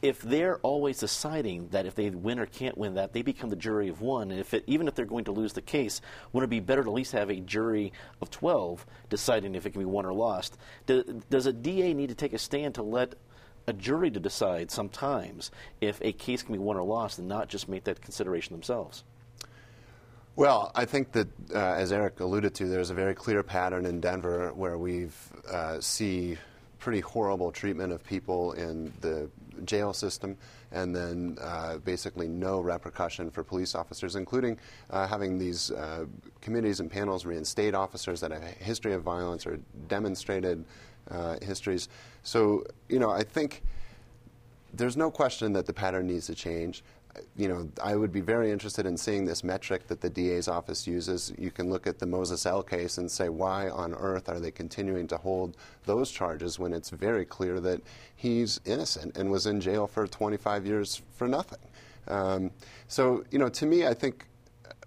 if 0.00 0.22
they're 0.22 0.58
always 0.58 0.98
deciding 0.98 1.68
that 1.68 1.86
if 1.86 1.94
they 1.94 2.08
win 2.10 2.38
or 2.38 2.46
can't 2.46 2.78
win 2.78 2.94
that, 2.94 3.12
they 3.12 3.22
become 3.22 3.50
the 3.50 3.56
jury 3.56 3.88
of 3.88 4.00
one. 4.00 4.30
And 4.30 4.38
if 4.38 4.54
it, 4.54 4.62
even 4.66 4.86
if 4.86 4.94
they're 4.94 5.04
going 5.04 5.24
to 5.24 5.32
lose 5.32 5.52
the 5.52 5.62
case, 5.62 6.00
wouldn't 6.32 6.48
it 6.48 6.54
be 6.54 6.60
better 6.60 6.84
to 6.84 6.88
at 6.88 6.94
least 6.94 7.12
have 7.12 7.30
a 7.30 7.40
jury 7.40 7.92
of 8.20 8.30
12 8.30 8.86
deciding 9.10 9.54
if 9.54 9.66
it 9.66 9.70
can 9.70 9.80
be 9.80 9.86
won 9.86 10.06
or 10.06 10.12
lost? 10.12 10.56
Do, 10.86 11.22
does 11.30 11.46
a 11.46 11.52
DA 11.52 11.94
need 11.94 12.10
to 12.10 12.14
take 12.14 12.32
a 12.32 12.38
stand 12.38 12.76
to 12.76 12.82
let 12.82 13.14
a 13.66 13.72
jury 13.72 14.10
to 14.10 14.20
decide 14.20 14.70
sometimes 14.70 15.50
if 15.80 15.98
a 16.02 16.12
case 16.12 16.42
can 16.42 16.52
be 16.52 16.58
won 16.58 16.76
or 16.76 16.84
lost 16.84 17.18
and 17.18 17.26
not 17.26 17.48
just 17.48 17.68
make 17.68 17.84
that 17.84 18.00
consideration 18.00 18.54
themselves? 18.54 19.02
Well, 20.36 20.72
I 20.74 20.84
think 20.84 21.12
that, 21.12 21.28
uh, 21.54 21.58
as 21.58 21.92
Eric 21.92 22.20
alluded 22.20 22.54
to, 22.56 22.66
there's 22.66 22.90
a 22.90 22.94
very 22.94 23.14
clear 23.14 23.42
pattern 23.42 23.86
in 23.86 24.00
Denver 24.00 24.52
where 24.54 24.76
we 24.78 25.08
uh, 25.50 25.80
see 25.80 26.36
pretty 26.84 27.00
horrible 27.00 27.50
treatment 27.50 27.90
of 27.90 28.04
people 28.04 28.52
in 28.52 28.92
the 29.00 29.26
jail 29.64 29.94
system, 29.94 30.36
and 30.70 30.94
then 30.94 31.38
uh, 31.40 31.78
basically 31.78 32.28
no 32.28 32.60
repercussion 32.60 33.30
for 33.30 33.42
police 33.42 33.74
officers, 33.74 34.16
including 34.16 34.58
uh, 34.90 35.06
having 35.06 35.38
these 35.38 35.70
uh, 35.70 36.04
committees 36.42 36.80
and 36.80 36.90
panels 36.90 37.24
reinstate 37.24 37.74
officers 37.74 38.20
that 38.20 38.30
have 38.30 38.42
a 38.42 38.64
history 38.64 38.92
of 38.92 39.02
violence 39.02 39.46
or 39.46 39.58
demonstrated 39.88 40.62
uh, 41.10 41.38
histories. 41.40 41.88
So, 42.22 42.66
you 42.90 42.98
know, 42.98 43.10
I 43.10 43.22
think 43.22 43.62
there's 44.74 44.98
no 44.98 45.10
question 45.10 45.54
that 45.54 45.64
the 45.64 45.72
pattern 45.72 46.06
needs 46.06 46.26
to 46.26 46.34
change 46.34 46.84
you 47.36 47.48
know, 47.48 47.68
I 47.82 47.96
would 47.96 48.12
be 48.12 48.20
very 48.20 48.50
interested 48.50 48.86
in 48.86 48.96
seeing 48.96 49.24
this 49.24 49.44
metric 49.44 49.86
that 49.88 50.00
the 50.00 50.10
DA's 50.10 50.48
office 50.48 50.86
uses. 50.86 51.32
You 51.38 51.50
can 51.50 51.70
look 51.70 51.86
at 51.86 51.98
the 51.98 52.06
Moses-EL 52.06 52.62
case 52.64 52.98
and 52.98 53.10
say, 53.10 53.28
why 53.28 53.68
on 53.68 53.94
earth 53.94 54.28
are 54.28 54.40
they 54.40 54.50
continuing 54.50 55.06
to 55.08 55.16
hold 55.16 55.56
those 55.84 56.10
charges 56.10 56.58
when 56.58 56.72
it's 56.72 56.90
very 56.90 57.24
clear 57.24 57.60
that 57.60 57.80
he's 58.16 58.60
innocent 58.64 59.16
and 59.16 59.30
was 59.30 59.46
in 59.46 59.60
jail 59.60 59.86
for 59.86 60.06
25 60.06 60.66
years 60.66 61.02
for 61.16 61.28
nothing? 61.28 61.58
Um, 62.08 62.50
so, 62.88 63.24
you 63.30 63.38
know, 63.38 63.48
to 63.48 63.66
me, 63.66 63.86
I 63.86 63.94
think 63.94 64.26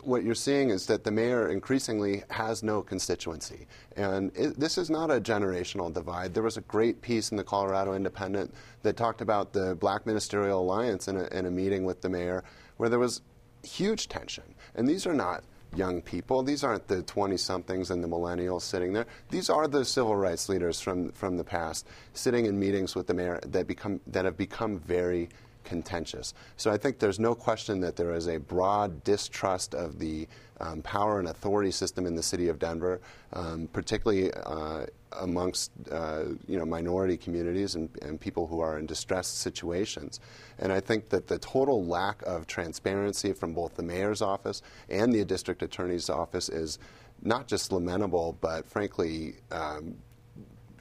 what 0.02 0.24
you're 0.24 0.36
seeing 0.36 0.70
is 0.70 0.86
that 0.88 1.04
the 1.04 1.12
mayor 1.12 1.50
increasingly 1.50 2.24
has 2.30 2.64
no 2.64 2.82
constituency. 2.82 3.68
And 3.96 4.32
it, 4.36 4.60
this 4.60 4.78
is 4.78 4.90
not 4.90 5.12
a 5.12 5.20
generational 5.20 5.94
divide. 5.94 6.34
There 6.34 6.44
was 6.44 6.58
a 6.58 6.62
great 6.62 7.02
piece 7.02 7.32
in 7.32 7.38
the 7.38 7.44
Colorado 7.44 7.94
Independent 7.94 8.54
that 8.84 8.96
talked 8.96 9.22
about 9.22 9.54
the 9.54 9.76
Black 9.76 10.06
Ministerial 10.06 10.62
Alliance 10.62 11.08
in 11.08 11.18
a, 11.18 11.26
in 11.28 11.46
a 11.46 11.52
meeting 11.52 11.84
with 11.84 12.02
the 12.02 12.10
mayor 12.10 12.44
where 12.78 12.90
there 12.90 13.00
was 13.00 13.22
huge 13.64 14.08
tension. 14.08 14.44
And 14.76 14.88
these 14.88 15.06
are 15.06 15.14
not 15.14 15.44
young 15.76 16.02
people. 16.02 16.44
These 16.44 16.64
aren't 16.64 16.88
the 16.88 17.02
20 17.04 17.36
somethings 17.38 17.92
and 17.92 18.04
the 18.04 18.08
millennials 18.08 18.62
sitting 18.62 18.94
there. 18.94 19.06
These 19.30 19.50
are 19.50 19.68
the 19.68 19.84
civil 19.84 20.16
rights 20.16 20.48
leaders 20.48 20.80
from, 20.80 21.12
from 21.12 21.38
the 21.38 21.44
past 21.44 21.88
sitting 22.14 22.46
in 22.46 22.58
meetings 22.58 22.96
with 22.96 23.08
the 23.08 23.14
mayor 23.14 23.40
that, 23.46 23.68
become, 23.68 24.00
that 24.08 24.26
have 24.26 24.38
become 24.38 24.80
very 24.80 25.30
contentious. 25.68 26.34
So 26.56 26.72
I 26.72 26.78
think 26.78 26.98
there's 26.98 27.20
no 27.20 27.36
question 27.36 27.82
that 27.82 27.98
there 27.98 28.14
is 28.14 28.28
a 28.28 28.38
broad 28.38 29.04
distrust 29.04 29.76
of 29.76 30.00
the 30.00 30.28
um, 30.62 30.82
power 30.82 31.20
and 31.20 31.28
authority 31.28 31.72
system 31.72 32.06
in 32.06 32.16
the 32.16 32.24
city 32.24 32.48
of 32.48 32.58
Denver, 32.58 33.02
um, 33.34 33.68
particularly 33.74 34.32
uh, 34.34 34.86
amongst 35.20 35.72
uh, 35.92 36.24
you 36.48 36.58
know 36.58 36.66
minority 36.66 37.18
communities 37.18 37.76
and, 37.76 37.90
and, 38.02 38.20
people 38.20 38.48
who 38.48 38.60
are 38.60 38.80
in 38.80 38.86
distressed 38.86 39.40
situations. 39.40 40.20
And 40.60 40.72
I 40.72 40.80
think 40.80 41.10
that 41.10 41.28
the 41.28 41.38
total 41.40 41.86
lack 41.86 42.22
of 42.24 42.48
transparency 42.48 43.34
from 43.34 43.54
both 43.54 43.76
the 43.76 43.84
mayor's 43.84 44.22
office 44.22 44.62
and 44.90 45.14
the 45.14 45.24
district 45.26 45.62
attorney's 45.62 46.10
office 46.10 46.50
is 46.50 46.80
not 47.22 47.48
just 47.48 47.72
lamentable, 47.72 48.38
but 48.42 48.68
frankly 48.68 49.36
um, 49.52 49.96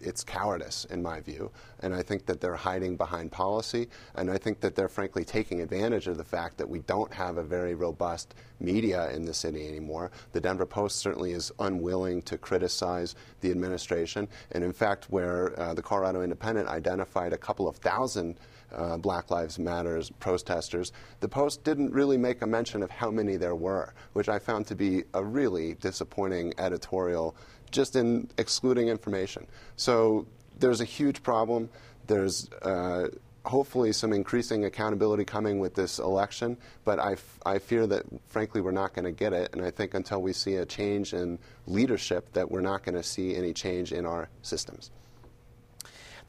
it's 0.06 0.22
cowardice, 0.22 0.86
in 0.86 1.02
my 1.02 1.20
view. 1.20 1.50
And 1.80 1.94
I 1.94 2.02
think 2.02 2.26
that 2.26 2.40
they're 2.40 2.56
hiding 2.56 2.96
behind 2.96 3.32
policy. 3.32 3.88
And 4.14 4.30
I 4.30 4.38
think 4.38 4.60
that 4.60 4.74
they're 4.74 4.88
frankly 4.88 5.24
taking 5.24 5.60
advantage 5.60 6.06
of 6.06 6.16
the 6.16 6.24
fact 6.24 6.56
that 6.58 6.68
we 6.68 6.78
don't 6.80 7.12
have 7.12 7.36
a 7.36 7.42
very 7.42 7.74
robust 7.74 8.34
media 8.60 9.10
in 9.10 9.24
the 9.24 9.34
city 9.34 9.68
anymore. 9.68 10.10
The 10.32 10.40
Denver 10.40 10.66
Post 10.66 10.96
certainly 10.96 11.32
is 11.32 11.52
unwilling 11.58 12.22
to 12.22 12.38
criticize 12.38 13.14
the 13.40 13.50
administration. 13.50 14.28
And 14.52 14.64
in 14.64 14.72
fact, 14.72 15.10
where 15.10 15.58
uh, 15.60 15.74
the 15.74 15.82
Colorado 15.82 16.22
Independent 16.22 16.68
identified 16.68 17.32
a 17.32 17.38
couple 17.38 17.68
of 17.68 17.76
thousand 17.76 18.38
uh, 18.72 18.96
Black 18.96 19.30
Lives 19.30 19.58
Matters 19.58 20.10
protesters, 20.18 20.92
the 21.20 21.28
Post 21.28 21.64
didn't 21.64 21.92
really 21.92 22.16
make 22.16 22.42
a 22.42 22.46
mention 22.46 22.82
of 22.82 22.90
how 22.90 23.10
many 23.10 23.36
there 23.36 23.54
were, 23.54 23.94
which 24.12 24.28
I 24.28 24.38
found 24.38 24.66
to 24.68 24.74
be 24.74 25.04
a 25.14 25.22
really 25.22 25.74
disappointing 25.74 26.52
editorial 26.58 27.36
just 27.70 27.96
in 27.96 28.28
excluding 28.38 28.88
information. 28.88 29.46
So 29.76 30.26
there's 30.58 30.80
a 30.80 30.84
huge 30.84 31.22
problem. 31.22 31.68
There's 32.06 32.50
uh, 32.62 33.08
hopefully 33.44 33.92
some 33.92 34.12
increasing 34.12 34.64
accountability 34.64 35.24
coming 35.24 35.58
with 35.58 35.74
this 35.74 35.98
election, 35.98 36.56
but 36.84 36.98
I, 36.98 37.12
f- 37.12 37.38
I 37.44 37.58
fear 37.58 37.86
that, 37.86 38.04
frankly, 38.28 38.60
we're 38.60 38.72
not 38.72 38.94
going 38.94 39.04
to 39.04 39.12
get 39.12 39.32
it. 39.32 39.52
And 39.52 39.64
I 39.64 39.70
think 39.70 39.94
until 39.94 40.20
we 40.20 40.32
see 40.32 40.56
a 40.56 40.66
change 40.66 41.14
in 41.14 41.38
leadership, 41.66 42.32
that 42.32 42.50
we're 42.50 42.60
not 42.60 42.84
going 42.84 42.96
to 42.96 43.02
see 43.02 43.36
any 43.36 43.52
change 43.52 43.92
in 43.92 44.04
our 44.06 44.28
systems. 44.42 44.90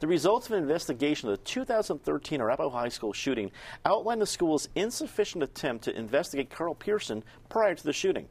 The 0.00 0.06
results 0.06 0.46
of 0.46 0.52
an 0.52 0.62
investigation 0.62 1.28
of 1.28 1.38
the 1.38 1.44
2013 1.44 2.40
Arapahoe 2.40 2.70
High 2.70 2.88
School 2.88 3.12
shooting 3.12 3.50
outline 3.84 4.20
the 4.20 4.26
school's 4.26 4.68
insufficient 4.76 5.42
attempt 5.42 5.84
to 5.84 5.96
investigate 5.96 6.50
Karl 6.50 6.74
Pierson 6.74 7.24
prior 7.48 7.74
to 7.74 7.82
the 7.82 7.92
shooting. 7.92 8.28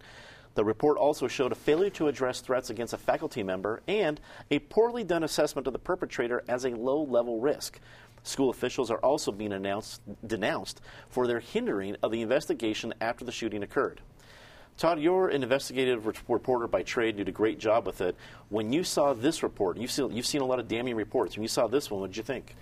The 0.58 0.66
report 0.66 0.98
also 0.98 1.28
showed 1.28 1.52
a 1.52 1.56
failure 1.56 1.92
to 1.92 2.08
address 2.08 2.42
threats 2.42 2.72
against 2.72 2.92
a 2.92 2.98
faculty 2.98 3.44
member 3.44 3.84
and 3.88 4.20
a 4.50 4.58
poorly 4.58 5.04
done 5.04 5.24
assessment 5.24 5.68
of 5.68 5.74
the 5.74 5.78
perpetrator 5.78 6.44
as 6.48 6.66
a 6.66 6.72
low 6.72 7.04
level 7.04 7.40
risk. 7.40 7.80
School 8.24 8.50
officials 8.50 8.90
are 8.90 8.98
also 8.98 9.32
being 9.32 9.52
denounced 10.26 10.82
for 11.10 11.28
their 11.28 11.42
hindering 11.42 11.96
of 12.02 12.12
the 12.12 12.24
investigation 12.24 12.92
after 13.00 13.24
the 13.24 13.32
shooting 13.32 13.62
occurred. 13.62 14.02
Todd, 14.78 15.00
you're 15.00 15.28
an 15.28 15.44
investigative 15.44 16.08
reporter 16.28 16.66
by 16.66 16.82
trade. 16.82 17.20
You 17.20 17.26
did 17.26 17.30
a 17.30 17.38
great 17.38 17.60
job 17.60 17.86
with 17.86 18.02
it. 18.02 18.16
When 18.50 18.74
you 18.74 18.84
saw 18.84 19.14
this 19.14 19.44
report, 19.44 19.78
you've 19.78 19.92
seen, 19.92 20.12
you've 20.12 20.26
seen 20.26 20.42
a 20.42 20.46
lot 20.46 20.58
of 20.58 20.68
damning 20.68 20.96
reports. 20.96 21.36
When 21.36 21.44
you 21.44 21.50
saw 21.50 21.68
this 21.68 21.92
one, 21.92 22.02
what 22.02 22.10
did 22.10 22.18
you 22.18 22.24
think? 22.24 22.56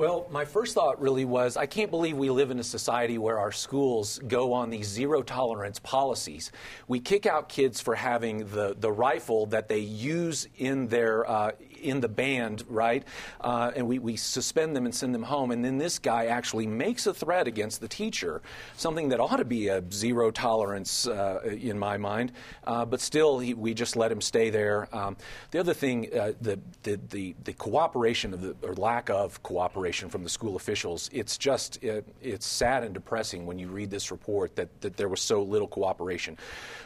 Well, 0.00 0.26
my 0.30 0.46
first 0.46 0.74
thought 0.74 0.98
really 0.98 1.26
was 1.26 1.58
I 1.58 1.66
can't 1.66 1.90
believe 1.90 2.16
we 2.16 2.30
live 2.30 2.50
in 2.50 2.58
a 2.58 2.64
society 2.64 3.18
where 3.18 3.38
our 3.38 3.52
schools 3.52 4.18
go 4.26 4.54
on 4.54 4.70
these 4.70 4.86
zero 4.86 5.20
tolerance 5.20 5.78
policies. 5.78 6.52
We 6.88 7.00
kick 7.00 7.26
out 7.26 7.50
kids 7.50 7.82
for 7.82 7.94
having 7.94 8.48
the, 8.48 8.74
the 8.80 8.90
rifle 8.90 9.44
that 9.48 9.68
they 9.68 9.80
use 9.80 10.48
in 10.56 10.88
their 10.88 11.28
uh, 11.28 11.52
in 11.82 12.00
the 12.00 12.08
band, 12.08 12.64
right? 12.68 13.04
Uh, 13.40 13.70
and 13.74 13.86
we, 13.86 13.98
we 13.98 14.16
suspend 14.16 14.76
them 14.76 14.84
and 14.84 14.94
send 14.94 15.14
them 15.14 15.22
home. 15.22 15.50
And 15.50 15.64
then 15.64 15.78
this 15.78 15.98
guy 15.98 16.26
actually 16.26 16.66
makes 16.66 17.06
a 17.06 17.14
threat 17.14 17.46
against 17.46 17.80
the 17.80 17.88
teacher, 17.88 18.42
something 18.76 19.08
that 19.10 19.20
ought 19.20 19.36
to 19.36 19.44
be 19.44 19.68
a 19.68 19.82
zero 19.90 20.30
tolerance 20.30 21.06
uh, 21.06 21.40
in 21.44 21.78
my 21.78 21.96
mind. 21.96 22.32
Uh, 22.64 22.84
but 22.84 23.00
still, 23.00 23.38
he, 23.38 23.54
we 23.54 23.74
just 23.74 23.96
let 23.96 24.12
him 24.12 24.20
stay 24.20 24.50
there. 24.50 24.88
Um, 24.94 25.16
the 25.50 25.58
other 25.58 25.74
thing, 25.74 26.08
uh, 26.14 26.32
the, 26.40 26.60
the, 26.82 27.00
the, 27.10 27.34
the, 27.44 27.52
cooperation 27.54 28.32
of 28.32 28.40
the, 28.40 28.56
or 28.62 28.74
lack 28.74 29.10
of 29.10 29.42
cooperation 29.42 30.08
from 30.08 30.22
the 30.22 30.28
school 30.28 30.56
officials, 30.56 31.10
it's 31.12 31.36
just, 31.36 31.82
it, 31.82 32.06
it's 32.22 32.46
sad 32.46 32.84
and 32.84 32.94
depressing 32.94 33.46
when 33.46 33.58
you 33.58 33.68
read 33.68 33.90
this 33.90 34.10
report 34.10 34.56
that, 34.56 34.80
that 34.80 34.96
there 34.96 35.08
was 35.08 35.20
so 35.20 35.42
little 35.42 35.68
cooperation. 35.68 36.38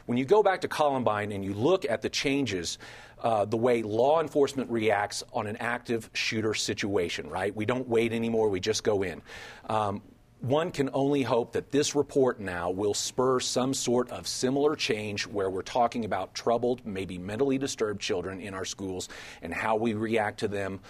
When 0.07 0.19
you 0.19 0.25
go 0.25 0.43
back 0.43 0.61
to 0.63 0.69
Columbine 0.69 1.33
and 1.33 1.45
you 1.45 1.55
look 1.55 1.85
at 1.89 2.03
the 2.03 2.09
changes, 2.09 2.79
uh, 3.25 3.47
the 3.47 3.57
way 3.57 3.83
law 3.83 4.21
enforcement 4.21 4.71
reacts 4.71 5.25
on 5.33 5.47
an 5.47 5.57
active 5.57 6.11
shooter 6.12 6.54
situation, 6.54 7.28
right? 7.28 7.57
We 7.57 7.64
don't 7.64 7.88
wait 7.88 8.12
anymore, 8.12 8.50
we 8.50 8.61
just 8.61 8.85
go 8.85 9.02
in. 9.02 9.23
Um, 9.69 10.02
one 10.40 10.71
can 10.71 10.90
only 10.93 11.23
hope 11.23 11.52
that 11.52 11.71
this 11.71 11.95
report 11.95 12.38
now 12.38 12.69
will 12.69 12.93
spur 12.93 13.40
some 13.40 13.73
sort 13.73 14.11
of 14.11 14.28
similar 14.28 14.76
change 14.76 15.26
where 15.26 15.49
we're 15.49 15.62
talking 15.62 16.04
about 16.04 16.35
troubled, 16.35 16.85
maybe 16.85 17.16
mentally 17.16 17.57
disturbed 17.57 18.02
children 18.02 18.40
in 18.40 18.52
our 18.52 18.66
schools 18.66 19.09
and 19.40 19.54
how 19.54 19.76
we 19.76 19.95
react 19.95 20.40
to 20.40 20.49
them 20.49 20.81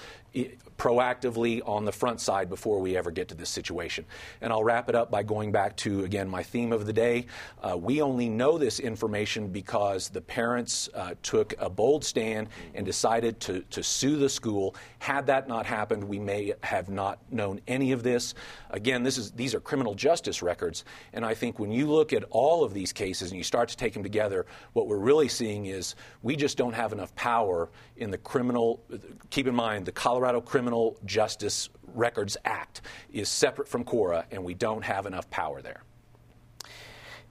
proactively 0.76 1.62
on 1.66 1.84
the 1.84 1.92
front 1.92 2.20
side 2.20 2.48
before 2.48 2.80
we 2.80 2.96
ever 2.96 3.10
get 3.10 3.28
to 3.28 3.34
this 3.34 3.48
situation. 3.48 4.04
And 4.40 4.52
I'll 4.52 4.64
wrap 4.64 4.88
it 4.88 4.94
up 4.94 5.10
by 5.10 5.22
going 5.22 5.52
back 5.52 5.76
to, 5.78 6.04
again, 6.04 6.28
my 6.28 6.42
theme 6.42 6.72
of 6.72 6.86
the 6.86 6.92
day. 6.92 7.26
Uh, 7.62 7.76
we 7.76 8.02
only 8.02 8.28
know 8.28 8.58
this 8.58 8.80
information 8.80 9.48
because 9.48 10.08
the 10.08 10.20
parents 10.20 10.88
uh, 10.94 11.14
took 11.22 11.54
a 11.58 11.70
bold 11.70 12.04
stand 12.04 12.48
and 12.74 12.84
decided 12.84 13.38
to, 13.40 13.60
to 13.70 13.82
sue 13.82 14.16
the 14.16 14.28
school. 14.28 14.74
Had 14.98 15.26
that 15.26 15.48
not 15.48 15.64
happened, 15.64 16.02
we 16.02 16.18
may 16.18 16.52
have 16.62 16.88
not 16.88 17.18
known 17.30 17.60
any 17.68 17.92
of 17.92 18.02
this. 18.02 18.34
Again, 18.70 19.02
this 19.02 19.16
is 19.16 19.30
these 19.30 19.54
are 19.54 19.60
criminal 19.60 19.94
justice 19.94 20.42
records. 20.42 20.84
And 21.12 21.24
I 21.24 21.34
think 21.34 21.58
when 21.58 21.70
you 21.70 21.86
look 21.86 22.12
at 22.12 22.24
all 22.30 22.64
of 22.64 22.74
these 22.74 22.92
cases 22.92 23.30
and 23.30 23.38
you 23.38 23.44
start 23.44 23.68
to 23.68 23.76
take 23.76 23.92
them 23.92 24.02
together, 24.02 24.46
what 24.72 24.88
we're 24.88 24.98
really 24.98 25.28
seeing 25.28 25.66
is 25.66 25.94
we 26.22 26.34
just 26.34 26.56
don't 26.56 26.72
have 26.72 26.92
enough 26.92 27.14
power 27.14 27.70
in 27.96 28.10
the 28.10 28.18
criminal. 28.18 28.82
Keep 29.30 29.46
in 29.46 29.54
mind, 29.54 29.86
the 29.86 29.92
Colorado 29.92 30.23
Criminal 30.44 30.96
Justice 31.04 31.68
Records 31.94 32.36
Act 32.44 32.80
is 33.12 33.28
separate 33.28 33.68
from 33.68 33.84
CORA, 33.84 34.26
and 34.30 34.42
we 34.42 34.54
don't 34.54 34.82
have 34.82 35.06
enough 35.06 35.28
power 35.30 35.62
there. 35.62 35.82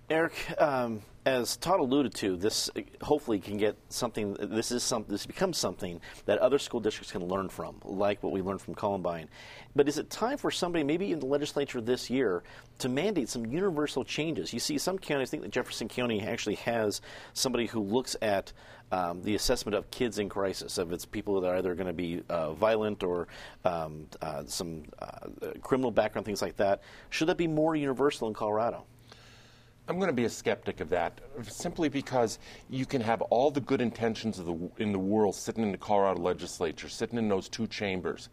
Eric, 0.09 0.33
um, 0.59 1.01
as 1.25 1.55
Todd 1.57 1.79
alluded 1.79 2.13
to, 2.15 2.35
this 2.35 2.69
hopefully 3.01 3.39
can 3.39 3.57
get 3.57 3.77
something. 3.89 4.33
This 4.33 4.71
is 4.71 4.83
some. 4.83 5.05
This 5.07 5.25
becomes 5.25 5.57
something 5.57 6.01
that 6.25 6.39
other 6.39 6.59
school 6.59 6.79
districts 6.79 7.11
can 7.11 7.25
learn 7.25 7.47
from, 7.49 7.77
like 7.83 8.21
what 8.21 8.33
we 8.33 8.41
learned 8.41 8.61
from 8.61 8.75
Columbine. 8.75 9.29
But 9.75 9.87
is 9.87 9.97
it 9.97 10.09
time 10.09 10.37
for 10.37 10.51
somebody, 10.51 10.83
maybe 10.83 11.11
in 11.13 11.19
the 11.19 11.25
legislature 11.25 11.79
this 11.79 12.09
year, 12.09 12.43
to 12.79 12.89
mandate 12.89 13.29
some 13.29 13.45
universal 13.45 14.03
changes? 14.03 14.53
You 14.53 14.59
see, 14.59 14.77
some 14.77 14.99
counties 14.99 15.29
I 15.29 15.31
think 15.31 15.43
that 15.43 15.51
Jefferson 15.51 15.87
County 15.87 16.21
actually 16.21 16.55
has 16.55 17.01
somebody 17.33 17.67
who 17.67 17.79
looks 17.79 18.17
at 18.21 18.51
um, 18.91 19.23
the 19.23 19.35
assessment 19.35 19.75
of 19.75 19.89
kids 19.91 20.19
in 20.19 20.27
crisis, 20.27 20.77
of 20.77 20.91
its 20.91 21.05
people 21.05 21.39
that 21.41 21.47
are 21.47 21.57
either 21.57 21.73
going 21.73 21.87
to 21.87 21.93
be 21.93 22.21
uh, 22.29 22.53
violent 22.53 23.01
or 23.01 23.27
um, 23.63 24.07
uh, 24.21 24.43
some 24.45 24.83
uh, 24.99 25.29
criminal 25.61 25.89
background, 25.89 26.25
things 26.25 26.41
like 26.41 26.57
that. 26.57 26.81
Should 27.09 27.29
that 27.29 27.37
be 27.37 27.47
more 27.47 27.75
universal 27.75 28.27
in 28.27 28.33
Colorado? 28.33 28.85
I'm 29.87 29.97
going 29.97 30.07
to 30.07 30.13
be 30.13 30.23
a 30.23 30.29
skeptic 30.29 30.79
of 30.79 30.89
that, 30.89 31.19
simply 31.43 31.89
because 31.89 32.39
you 32.69 32.85
can 32.85 33.01
have 33.01 33.21
all 33.23 33.51
the 33.51 33.59
good 33.59 33.81
intentions 33.81 34.37
the, 34.37 34.57
in 34.77 34.93
the 34.93 34.99
world 34.99 35.35
sitting 35.35 35.61
in 35.61 35.73
the 35.73 35.77
Colorado 35.77 36.21
legislature, 36.21 36.87
sitting 36.87 37.17
in 37.17 37.27
those 37.27 37.49
two 37.49 37.67
chambers, 37.67 38.29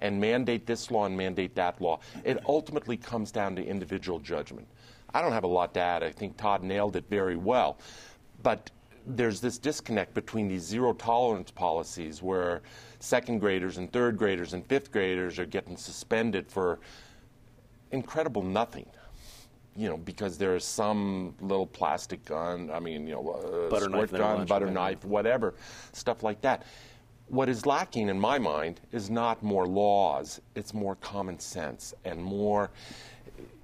and 0.00 0.20
mandate 0.20 0.66
this 0.66 0.90
law 0.90 1.06
and 1.06 1.16
mandate 1.16 1.54
that 1.54 1.80
law. 1.80 2.00
It 2.24 2.38
ultimately 2.48 2.96
comes 2.96 3.30
down 3.30 3.54
to 3.56 3.64
individual 3.64 4.18
judgment. 4.18 4.66
I 5.14 5.22
don't 5.22 5.32
have 5.32 5.44
a 5.44 5.48
lot 5.48 5.72
to 5.74 5.80
add. 5.80 6.02
I 6.02 6.10
think 6.10 6.36
Todd 6.36 6.64
nailed 6.64 6.96
it 6.96 7.04
very 7.08 7.36
well. 7.36 7.78
But 8.42 8.70
there's 9.06 9.40
this 9.40 9.56
disconnect 9.56 10.14
between 10.14 10.48
these 10.48 10.62
zero 10.62 10.92
tolerance 10.92 11.50
policies 11.50 12.22
where 12.22 12.60
second 12.98 13.38
graders 13.38 13.78
and 13.78 13.90
third 13.92 14.16
graders 14.16 14.52
and 14.52 14.66
fifth 14.66 14.90
graders 14.90 15.38
are 15.38 15.46
getting 15.46 15.76
suspended 15.76 16.50
for 16.50 16.80
incredible 17.92 18.42
nothing 18.42 18.86
you 19.78 19.88
know, 19.88 19.96
because 19.96 20.36
there 20.36 20.56
is 20.56 20.64
some 20.64 21.36
little 21.40 21.66
plastic 21.66 22.24
gun, 22.24 22.68
I 22.72 22.80
mean, 22.80 23.06
you 23.06 23.14
know, 23.14 23.30
uh, 23.30 23.70
butter 23.70 23.88
knife, 23.88 24.10
gun, 24.10 24.44
butter 24.44 24.70
knife, 24.70 25.04
whatever, 25.04 25.54
stuff 25.92 26.24
like 26.24 26.40
that. 26.40 26.64
What 27.28 27.48
is 27.48 27.64
lacking 27.64 28.08
in 28.08 28.18
my 28.18 28.40
mind 28.40 28.80
is 28.90 29.08
not 29.08 29.40
more 29.40 29.66
laws, 29.66 30.40
it's 30.56 30.74
more 30.74 30.96
common 30.96 31.38
sense 31.38 31.94
and 32.04 32.20
more 32.20 32.70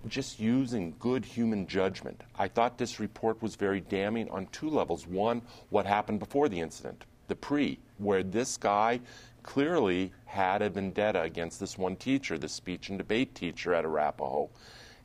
just 0.06 0.38
using 0.38 0.94
good 1.00 1.24
human 1.24 1.66
judgment. 1.66 2.22
I 2.38 2.46
thought 2.46 2.78
this 2.78 3.00
report 3.00 3.42
was 3.42 3.56
very 3.56 3.80
damning 3.80 4.30
on 4.30 4.46
two 4.52 4.68
levels. 4.68 5.08
One, 5.08 5.42
what 5.70 5.84
happened 5.84 6.20
before 6.20 6.48
the 6.48 6.60
incident, 6.60 7.06
the 7.26 7.34
pre, 7.34 7.80
where 7.98 8.22
this 8.22 8.56
guy 8.56 9.00
clearly 9.42 10.12
had 10.26 10.62
a 10.62 10.70
vendetta 10.70 11.22
against 11.22 11.58
this 11.58 11.76
one 11.76 11.96
teacher, 11.96 12.38
the 12.38 12.48
speech 12.48 12.90
and 12.90 12.98
debate 12.98 13.34
teacher 13.34 13.74
at 13.74 13.84
Arapahoe 13.84 14.48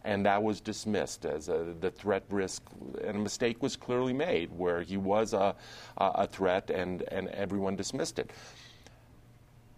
and 0.03 0.25
that 0.25 0.41
was 0.41 0.61
dismissed 0.61 1.25
as 1.25 1.49
a, 1.49 1.75
the 1.79 1.91
threat 1.91 2.23
risk, 2.29 2.63
and 3.03 3.17
a 3.17 3.19
mistake 3.19 3.61
was 3.61 3.75
clearly 3.75 4.13
made 4.13 4.49
where 4.51 4.81
he 4.81 4.97
was 4.97 5.33
a, 5.33 5.55
a 5.97 6.27
threat 6.27 6.69
and, 6.69 7.03
and 7.09 7.27
everyone 7.29 7.75
dismissed 7.75 8.19
it. 8.19 8.31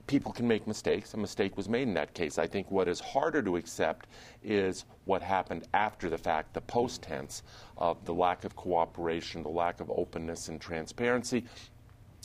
People 0.07 0.31
can 0.33 0.47
make 0.47 0.67
mistakes. 0.67 1.13
A 1.13 1.17
mistake 1.17 1.55
was 1.55 1.69
made 1.69 1.83
in 1.83 1.93
that 1.93 2.13
case. 2.13 2.37
I 2.37 2.45
think 2.45 2.69
what 2.69 2.87
is 2.87 2.99
harder 2.99 3.41
to 3.43 3.55
accept 3.55 4.07
is 4.43 4.85
what 5.05 5.21
happened 5.21 5.67
after 5.73 6.09
the 6.09 6.17
fact, 6.17 6.53
the 6.53 6.61
post 6.61 7.01
tense 7.01 7.43
of 7.77 8.03
the 8.05 8.13
lack 8.13 8.43
of 8.43 8.55
cooperation, 8.55 9.41
the 9.41 9.49
lack 9.49 9.79
of 9.79 9.89
openness 9.89 10.49
and 10.49 10.59
transparency, 10.59 11.45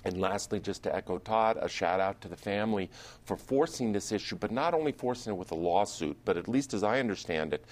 and 0.06 0.20
lastly, 0.20 0.60
just 0.60 0.82
to 0.84 0.94
echo 0.94 1.18
Todd, 1.18 1.58
a 1.60 1.68
shout 1.68 2.00
out 2.00 2.20
to 2.20 2.28
the 2.28 2.36
family 2.36 2.90
for 3.25 3.36
forcing 3.36 3.92
this 3.92 4.12
issue, 4.12 4.36
but 4.36 4.50
not 4.50 4.72
only 4.72 4.92
forcing 4.92 5.32
it 5.32 5.36
with 5.36 5.50
a 5.50 5.56
lawsuit, 5.56 6.16
but 6.25 6.36
at 6.36 6.48
least 6.48 6.75
as 6.75 6.84
I 6.84 7.00
understand 7.00 7.52
it, 7.52 7.64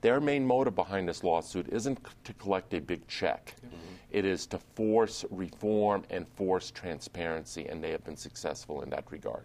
their 0.00 0.20
main 0.20 0.46
motive 0.46 0.74
behind 0.74 1.08
this 1.08 1.24
lawsuit 1.24 1.68
isn't 1.68 1.98
to 2.24 2.32
collect 2.34 2.74
a 2.74 2.80
big 2.80 3.06
check. 3.06 3.54
Mm-hmm. 3.64 3.76
It 4.10 4.24
is 4.24 4.46
to 4.48 4.58
force 4.74 5.24
reform 5.30 6.04
and 6.10 6.26
force 6.28 6.70
transparency, 6.70 7.66
and 7.66 7.82
they 7.82 7.90
have 7.90 8.04
been 8.04 8.16
successful 8.16 8.82
in 8.82 8.90
that 8.90 9.04
regard. 9.10 9.44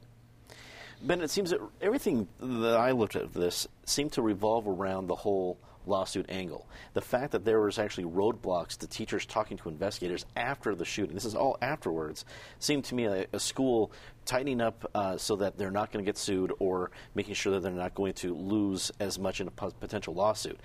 Ben, 1.01 1.21
it 1.21 1.29
seems 1.29 1.51
that 1.51 1.59
everything 1.81 2.27
that 2.39 2.77
I 2.77 2.91
looked 2.91 3.15
at 3.15 3.33
this 3.33 3.67
seemed 3.85 4.13
to 4.13 4.21
revolve 4.21 4.67
around 4.67 5.07
the 5.07 5.15
whole 5.15 5.57
lawsuit 5.87 6.25
angle. 6.29 6.67
The 6.93 7.01
fact 7.01 7.31
that 7.31 7.45
there 7.45 7.61
was 7.61 7.79
actually 7.79 8.05
roadblocks 8.05 8.77
to 8.77 8.87
teachers 8.87 9.25
talking 9.25 9.57
to 9.57 9.69
investigators 9.69 10.25
after 10.35 10.75
the 10.75 10.85
shooting, 10.85 11.13
this 11.13 11.25
is 11.25 11.35
all 11.35 11.57
afterwards, 11.61 12.25
seemed 12.59 12.85
to 12.85 12.95
me 12.95 13.05
a, 13.05 13.25
a 13.33 13.39
school 13.39 13.91
tightening 14.25 14.61
up 14.61 14.89
uh, 14.95 15.17
so 15.17 15.35
that 15.35 15.57
they're 15.57 15.71
not 15.71 15.91
going 15.91 16.03
to 16.03 16.07
get 16.07 16.17
sued 16.17 16.51
or 16.59 16.91
making 17.13 17.33
sure 17.33 17.53
that 17.53 17.61
they're 17.61 17.71
not 17.71 17.93
going 17.95 18.13
to 18.13 18.33
lose 18.35 18.91
as 18.99 19.19
much 19.19 19.41
in 19.41 19.47
a 19.47 19.51
potential 19.51 20.13
lawsuit. 20.13 20.59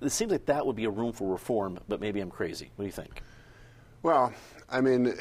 It 0.00 0.10
seems 0.10 0.32
like 0.32 0.46
that 0.46 0.66
would 0.66 0.76
be 0.76 0.84
a 0.84 0.90
room 0.90 1.12
for 1.12 1.30
reform, 1.30 1.78
but 1.88 2.00
maybe 2.00 2.20
I'm 2.20 2.30
crazy. 2.30 2.70
What 2.76 2.84
do 2.84 2.86
you 2.86 2.92
think? 2.92 3.22
Well, 4.02 4.32
I 4.68 4.80
mean, 4.80 5.14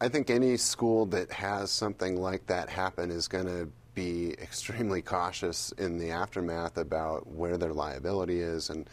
I 0.00 0.08
think 0.08 0.30
any 0.30 0.56
school 0.56 1.06
that 1.06 1.32
has 1.32 1.70
something 1.70 2.20
like 2.20 2.46
that 2.46 2.68
happen 2.68 3.10
is 3.10 3.26
going 3.26 3.46
to 3.46 3.68
be 3.96 4.34
extremely 4.40 5.02
cautious 5.02 5.72
in 5.78 5.98
the 5.98 6.12
aftermath 6.12 6.78
about 6.78 7.26
where 7.26 7.56
their 7.58 7.74
liability 7.74 8.40
is 8.40 8.70
and 8.70 8.88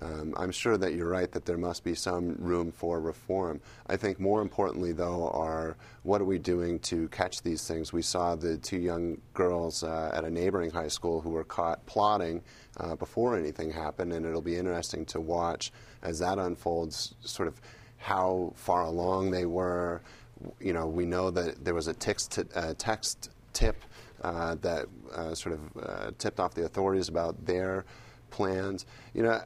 um, 0.00 0.34
I'm 0.36 0.50
sure 0.50 0.76
that 0.76 0.94
you're 0.94 1.08
right 1.08 1.30
that 1.32 1.44
there 1.44 1.56
must 1.56 1.84
be 1.84 1.94
some 1.94 2.34
room 2.38 2.72
for 2.72 3.00
reform. 3.00 3.60
I 3.86 3.96
think 3.96 4.18
more 4.18 4.42
importantly, 4.42 4.92
though, 4.92 5.28
are 5.28 5.76
what 6.02 6.20
are 6.20 6.24
we 6.24 6.38
doing 6.38 6.80
to 6.80 7.08
catch 7.08 7.42
these 7.42 7.66
things? 7.66 7.92
We 7.92 8.02
saw 8.02 8.34
the 8.34 8.56
two 8.56 8.78
young 8.78 9.18
girls 9.34 9.84
uh, 9.84 10.10
at 10.12 10.24
a 10.24 10.30
neighboring 10.30 10.70
high 10.70 10.88
school 10.88 11.20
who 11.20 11.30
were 11.30 11.44
caught 11.44 11.84
plotting 11.86 12.42
uh, 12.78 12.96
before 12.96 13.38
anything 13.38 13.70
happened, 13.70 14.12
and 14.12 14.26
it'll 14.26 14.42
be 14.42 14.56
interesting 14.56 15.06
to 15.06 15.20
watch 15.20 15.72
as 16.02 16.18
that 16.18 16.38
unfolds, 16.38 17.14
sort 17.20 17.46
of 17.46 17.60
how 17.98 18.52
far 18.56 18.82
along 18.82 19.30
they 19.30 19.46
were. 19.46 20.02
You 20.58 20.72
know, 20.72 20.88
we 20.88 21.06
know 21.06 21.30
that 21.30 21.64
there 21.64 21.74
was 21.74 21.86
a 21.86 21.94
text, 21.94 22.40
uh, 22.54 22.74
text 22.76 23.30
tip 23.52 23.76
uh, 24.24 24.54
that 24.62 24.86
uh, 25.14 25.34
sort 25.34 25.54
of 25.54 25.60
uh, 25.82 26.10
tipped 26.18 26.40
off 26.40 26.54
the 26.54 26.64
authorities 26.64 27.08
about 27.08 27.44
their 27.44 27.84
plans. 28.30 28.86
You 29.12 29.22
know, 29.24 29.40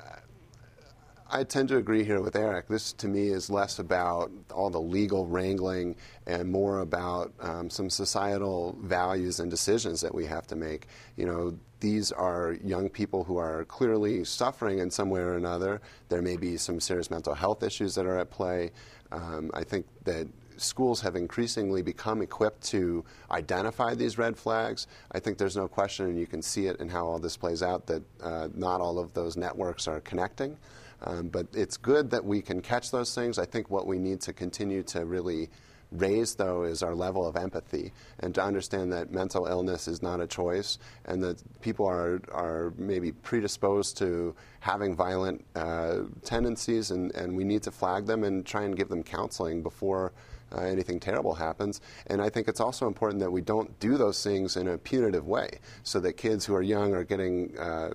I 1.30 1.44
tend 1.44 1.68
to 1.70 1.76
agree 1.76 2.04
here 2.04 2.22
with 2.22 2.36
Eric. 2.36 2.68
This, 2.68 2.92
to 2.94 3.08
me, 3.08 3.28
is 3.28 3.50
less 3.50 3.80
about 3.80 4.30
all 4.54 4.70
the 4.70 4.80
legal 4.80 5.26
wrangling 5.26 5.96
and 6.26 6.50
more 6.50 6.78
about 6.78 7.34
um, 7.40 7.68
some 7.68 7.90
societal 7.90 8.78
values 8.80 9.40
and 9.40 9.50
decisions 9.50 10.00
that 10.00 10.14
we 10.14 10.24
have 10.26 10.46
to 10.46 10.56
make. 10.56 10.86
You 11.16 11.26
know, 11.26 11.58
these 11.80 12.12
are 12.12 12.56
young 12.64 12.88
people 12.88 13.24
who 13.24 13.36
are 13.36 13.64
clearly 13.64 14.24
suffering 14.24 14.78
in 14.78 14.90
some 14.90 15.10
way 15.10 15.20
or 15.20 15.34
another. 15.34 15.82
There 16.08 16.22
may 16.22 16.36
be 16.36 16.56
some 16.56 16.80
serious 16.80 17.10
mental 17.10 17.34
health 17.34 17.62
issues 17.62 17.94
that 17.96 18.06
are 18.06 18.18
at 18.18 18.30
play. 18.30 18.70
Um, 19.10 19.50
I 19.52 19.64
think 19.64 19.86
that 20.04 20.28
schools 20.60 21.00
have 21.00 21.16
increasingly 21.16 21.82
become 21.82 22.22
equipped 22.22 22.62
to 22.62 23.04
identify 23.30 23.94
these 23.94 24.18
red 24.18 24.36
flags. 24.36 24.86
I 25.12 25.20
think 25.20 25.38
there's 25.38 25.56
no 25.56 25.68
question, 25.68 26.06
and 26.06 26.18
you 26.18 26.26
can 26.26 26.42
see 26.42 26.66
it 26.66 26.80
in 26.80 26.88
how 26.88 27.06
all 27.06 27.18
this 27.18 27.36
plays 27.36 27.62
out, 27.62 27.86
that 27.86 28.02
uh, 28.22 28.48
not 28.54 28.80
all 28.80 28.98
of 28.98 29.14
those 29.14 29.36
networks 29.36 29.88
are 29.88 30.00
connecting. 30.00 30.56
Um, 31.02 31.28
but 31.28 31.46
it's 31.52 31.76
good 31.76 32.10
that 32.10 32.24
we 32.24 32.42
can 32.42 32.60
catch 32.60 32.90
those 32.90 33.14
things. 33.14 33.38
I 33.38 33.46
think 33.46 33.70
what 33.70 33.86
we 33.86 33.98
need 33.98 34.20
to 34.22 34.32
continue 34.32 34.82
to 34.84 35.04
really 35.04 35.48
raise, 35.92 36.34
though, 36.34 36.64
is 36.64 36.82
our 36.82 36.94
level 36.94 37.26
of 37.26 37.36
empathy 37.36 37.92
and 38.20 38.34
to 38.34 38.42
understand 38.42 38.92
that 38.92 39.10
mental 39.10 39.46
illness 39.46 39.88
is 39.88 40.02
not 40.02 40.20
a 40.20 40.26
choice 40.26 40.78
and 41.04 41.22
that 41.22 41.42
people 41.60 41.86
are, 41.86 42.20
are 42.32 42.72
maybe 42.76 43.12
predisposed 43.12 43.96
to 43.98 44.34
having 44.60 44.94
violent 44.94 45.44
uh, 45.54 46.00
tendencies, 46.24 46.90
and, 46.90 47.14
and 47.14 47.36
we 47.36 47.44
need 47.44 47.62
to 47.62 47.70
flag 47.70 48.06
them 48.06 48.24
and 48.24 48.44
try 48.44 48.64
and 48.64 48.76
give 48.76 48.88
them 48.88 49.02
counseling 49.02 49.62
before 49.62 50.12
uh, 50.52 50.60
anything 50.60 50.98
terrible 50.98 51.34
happens. 51.34 51.80
And 52.06 52.20
I 52.20 52.28
think 52.28 52.48
it's 52.48 52.60
also 52.60 52.86
important 52.86 53.20
that 53.20 53.30
we 53.30 53.40
don't 53.40 53.78
do 53.80 53.96
those 53.96 54.22
things 54.22 54.56
in 54.56 54.68
a 54.68 54.78
punitive 54.78 55.26
way 55.26 55.58
so 55.82 56.00
that 56.00 56.14
kids 56.14 56.44
who 56.44 56.54
are 56.54 56.62
young 56.62 56.94
are 56.94 57.04
getting 57.04 57.56
uh, 57.58 57.90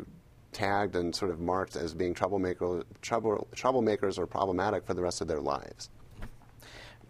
tagged 0.52 0.96
and 0.96 1.16
sort 1.16 1.32
of 1.32 1.40
marked 1.40 1.76
as 1.76 1.94
being 1.94 2.14
troublemaker, 2.14 2.84
trouble, 3.02 3.48
troublemakers 3.56 4.18
or 4.18 4.28
problematic 4.28 4.86
for 4.86 4.94
the 4.94 5.02
rest 5.02 5.22
of 5.22 5.28
their 5.28 5.42
lives. 5.42 5.90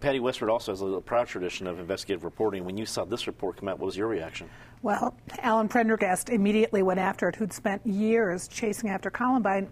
Patty 0.03 0.19
Westword 0.19 0.51
also 0.51 0.73
has 0.73 0.81
a 0.81 0.99
proud 0.99 1.29
tradition 1.29 1.65
of 1.65 1.79
investigative 1.79 2.25
reporting. 2.25 2.65
When 2.65 2.75
you 2.75 2.85
saw 2.85 3.05
this 3.05 3.25
report 3.25 3.55
come 3.55 3.69
out, 3.69 3.79
what 3.79 3.85
was 3.85 3.95
your 3.95 4.07
reaction? 4.07 4.49
Well, 4.81 5.15
Alan 5.39 5.69
Prendergast 5.69 6.27
immediately 6.27 6.83
went 6.83 6.99
after 6.99 7.29
it, 7.29 7.37
who'd 7.37 7.53
spent 7.53 7.87
years 7.87 8.49
chasing 8.49 8.89
after 8.89 9.09
Columbine 9.09 9.69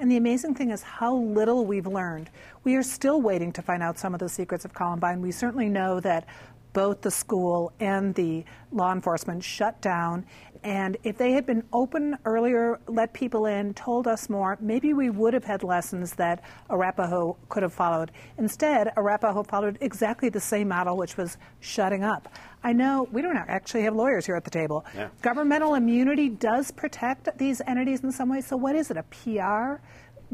and 0.00 0.10
the 0.10 0.16
amazing 0.16 0.54
thing 0.54 0.70
is 0.70 0.82
how 0.82 1.14
little 1.14 1.64
we've 1.64 1.86
learned. 1.86 2.30
We 2.64 2.76
are 2.76 2.82
still 2.82 3.20
waiting 3.20 3.52
to 3.52 3.62
find 3.62 3.82
out 3.82 3.98
some 3.98 4.14
of 4.14 4.20
the 4.20 4.28
secrets 4.28 4.64
of 4.64 4.72
Columbine. 4.72 5.20
We 5.20 5.32
certainly 5.32 5.68
know 5.68 6.00
that 6.00 6.26
both 6.72 7.00
the 7.00 7.10
school 7.10 7.72
and 7.80 8.14
the 8.14 8.44
law 8.70 8.92
enforcement 8.92 9.42
shut 9.42 9.80
down. 9.80 10.24
And 10.64 10.96
if 11.04 11.16
they 11.16 11.32
had 11.32 11.46
been 11.46 11.62
open 11.72 12.16
earlier, 12.24 12.80
let 12.86 13.12
people 13.12 13.46
in, 13.46 13.74
told 13.74 14.06
us 14.06 14.28
more, 14.28 14.58
maybe 14.60 14.92
we 14.92 15.10
would 15.10 15.34
have 15.34 15.44
had 15.44 15.62
lessons 15.62 16.14
that 16.14 16.42
Arapahoe 16.70 17.36
could 17.48 17.62
have 17.62 17.72
followed. 17.72 18.10
Instead, 18.38 18.92
Arapahoe 18.96 19.42
followed 19.42 19.78
exactly 19.80 20.28
the 20.28 20.40
same 20.40 20.68
model, 20.68 20.96
which 20.96 21.16
was 21.16 21.36
shutting 21.60 22.04
up. 22.04 22.28
I 22.62 22.72
know 22.72 23.08
we 23.12 23.22
don't 23.22 23.36
actually 23.36 23.82
have 23.82 23.94
lawyers 23.94 24.26
here 24.26 24.36
at 24.36 24.44
the 24.44 24.50
table. 24.50 24.84
Yeah. 24.94 25.08
Governmental 25.22 25.74
immunity 25.74 26.28
does 26.28 26.70
protect 26.70 27.36
these 27.38 27.60
entities 27.66 28.02
in 28.02 28.10
some 28.10 28.28
way. 28.28 28.40
So, 28.40 28.56
what 28.56 28.74
is 28.74 28.90
it? 28.90 28.96
A 28.96 29.04
PR 29.04 29.80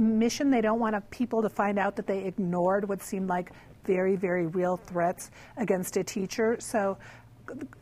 mission? 0.00 0.50
They 0.50 0.62
don't 0.62 0.80
want 0.80 1.10
people 1.10 1.42
to 1.42 1.50
find 1.50 1.78
out 1.78 1.96
that 1.96 2.06
they 2.06 2.24
ignored 2.24 2.88
what 2.88 3.02
seemed 3.02 3.28
like 3.28 3.52
very, 3.84 4.16
very 4.16 4.46
real 4.46 4.78
threats 4.78 5.30
against 5.58 5.96
a 5.98 6.04
teacher. 6.04 6.56
So, 6.58 6.96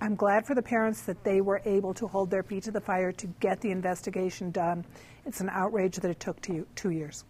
I'm 0.00 0.14
glad 0.14 0.46
for 0.46 0.54
the 0.54 0.62
parents 0.62 1.02
that 1.02 1.22
they 1.24 1.40
were 1.40 1.62
able 1.64 1.94
to 1.94 2.06
hold 2.06 2.30
their 2.30 2.42
feet 2.42 2.64
to 2.64 2.70
the 2.70 2.80
fire 2.80 3.12
to 3.12 3.26
get 3.40 3.60
the 3.60 3.70
investigation 3.70 4.50
done. 4.50 4.84
It's 5.26 5.40
an 5.40 5.48
outrage 5.50 5.96
that 5.96 6.10
it 6.10 6.20
took 6.20 6.40
two, 6.40 6.66
two 6.74 6.90
years. 6.90 7.24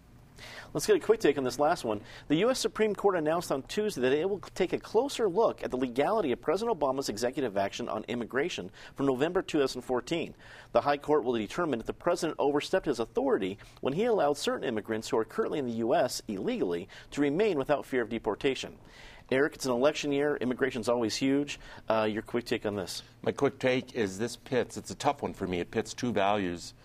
Let's 0.73 0.87
get 0.87 0.95
a 0.95 0.99
quick 0.99 1.19
take 1.19 1.37
on 1.37 1.43
this 1.43 1.59
last 1.59 1.85
one. 1.85 2.01
The 2.27 2.37
U.S. 2.37 2.59
Supreme 2.59 2.95
Court 2.95 3.15
announced 3.15 3.51
on 3.51 3.61
Tuesday 3.63 4.01
that 4.01 4.11
it 4.11 4.29
will 4.29 4.39
take 4.55 4.73
a 4.73 4.79
closer 4.79 5.29
look 5.29 5.63
at 5.63 5.71
the 5.71 5.77
legality 5.77 6.31
of 6.31 6.41
President 6.41 6.77
Obama's 6.77 7.09
executive 7.09 7.57
action 7.57 7.87
on 7.87 8.03
immigration 8.07 8.71
from 8.95 9.05
November 9.05 9.41
2014. 9.41 10.33
The 10.71 10.81
High 10.81 10.97
Court 10.97 11.23
will 11.23 11.33
determine 11.33 11.79
if 11.79 11.85
the 11.85 11.93
president 11.93 12.39
overstepped 12.39 12.87
his 12.87 12.99
authority 12.99 13.57
when 13.81 13.93
he 13.93 14.05
allowed 14.05 14.37
certain 14.37 14.67
immigrants 14.67 15.09
who 15.09 15.17
are 15.17 15.25
currently 15.25 15.59
in 15.59 15.67
the 15.67 15.73
U.S. 15.73 16.21
illegally 16.27 16.89
to 17.11 17.21
remain 17.21 17.57
without 17.57 17.85
fear 17.85 18.01
of 18.01 18.09
deportation. 18.09 18.75
Eric, 19.33 19.55
it's 19.55 19.65
an 19.65 19.71
election 19.71 20.11
year. 20.11 20.37
Immigration's 20.41 20.87
always 20.87 21.15
huge. 21.15 21.59
Uh, 21.89 22.07
your 22.09 22.21
quick 22.21 22.45
take 22.45 22.67
on 22.67 22.75
this? 22.75 23.01
My 23.23 23.31
quick 23.31 23.57
take 23.57 23.95
is 23.95 24.19
this 24.19 24.35
pits, 24.35 24.77
it's 24.77 24.91
a 24.91 24.95
tough 24.95 25.23
one 25.23 25.33
for 25.33 25.47
me. 25.47 25.59
It 25.59 25.71
pits 25.71 25.95
two 25.95 26.11
values 26.13 26.75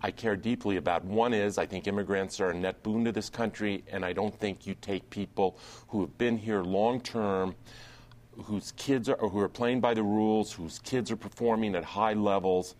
I 0.00 0.10
care 0.10 0.34
deeply 0.34 0.78
about. 0.78 1.04
One 1.04 1.34
is 1.34 1.58
I 1.58 1.66
think 1.66 1.86
immigrants 1.86 2.40
are 2.40 2.50
a 2.50 2.54
net 2.54 2.82
boon 2.82 3.04
to 3.04 3.12
this 3.12 3.28
country, 3.28 3.84
and 3.92 4.02
I 4.02 4.14
don't 4.14 4.34
think 4.40 4.66
you 4.66 4.76
take 4.80 5.10
people 5.10 5.58
who 5.88 6.00
have 6.00 6.16
been 6.16 6.38
here 6.38 6.62
long 6.62 7.02
term, 7.02 7.54
whose 8.44 8.72
kids 8.78 9.10
are, 9.10 9.16
who 9.16 9.38
are 9.40 9.48
playing 9.48 9.80
by 9.80 9.92
the 9.92 10.02
rules, 10.02 10.50
whose 10.52 10.78
kids 10.78 11.10
are 11.10 11.16
performing 11.16 11.74
at 11.74 11.84
high 11.84 12.14
levels, 12.14 12.76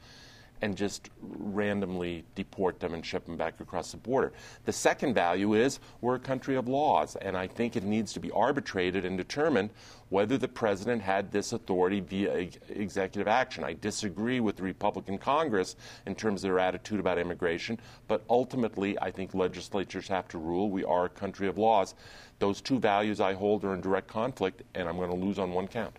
and 0.63 0.77
just 0.77 1.11
randomly 1.21 2.25
deport 2.35 2.81
them 2.81 2.95
and 2.95 3.05
ship 3.05 3.25
them 3.27 3.37
back 3.37 3.61
across 3.61 3.93
the 3.93 3.97
border. 3.97 4.33
The 4.65 4.73
second 4.73 5.15
value 5.15 5.55
is 5.55 5.81
we're 6.01 6.17
a 6.17 6.21
country 6.21 6.57
of 6.57 6.69
laws, 6.69 7.17
and 7.17 7.37
I 7.37 7.47
think 7.47 7.77
it 7.77 7.85
needs 7.85 8.13
to 8.15 8.21
be 8.21 8.31
arbitrated 8.31 9.05
and 9.05 9.17
determined 9.17 9.71
whether 10.09 10.39
the 10.39 10.49
president 10.49 11.03
had 11.03 11.31
this 11.31 11.53
authority 11.53 12.01
via 12.01 12.49
executive 12.71 13.29
action. 13.29 13.65
I 13.65 13.75
disagree 13.75 14.41
with 14.41 14.57
the 14.57 14.63
Republican 14.63 15.19
Congress 15.19 15.77
in 16.07 16.15
terms 16.15 16.43
of 16.43 16.49
their 16.49 16.59
attitude 16.59 17.01
about 17.01 17.19
immigration, 17.19 17.79
but 18.07 18.23
ultimately, 18.31 18.99
I 19.01 19.11
think 19.11 19.35
legislatures 19.35 20.09
have 20.09 20.29
to 20.29 20.39
rule. 20.39 20.71
We 20.71 20.85
are 20.85 21.07
a 21.07 21.11
country 21.11 21.47
of 21.47 21.59
laws. 21.59 21.95
Those 22.39 22.61
two 22.61 22.79
values 22.79 23.21
I 23.21 23.35
hold 23.35 23.65
are 23.65 23.75
in 23.75 23.81
direct 23.81 24.09
conflict, 24.09 24.63
and 24.75 24.89
I'm 24.89 24.97
going 24.97 25.11
to 25.11 25.17
lose 25.17 25.39
on 25.39 25.53
one 25.53 25.69
count. 25.69 25.95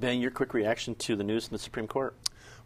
Ben, 0.00 0.20
your 0.20 0.30
quick 0.30 0.54
reaction 0.54 0.94
to 0.96 1.16
the 1.16 1.24
news 1.24 1.46
in 1.46 1.52
the 1.52 1.58
Supreme 1.58 1.86
Court? 1.86 2.14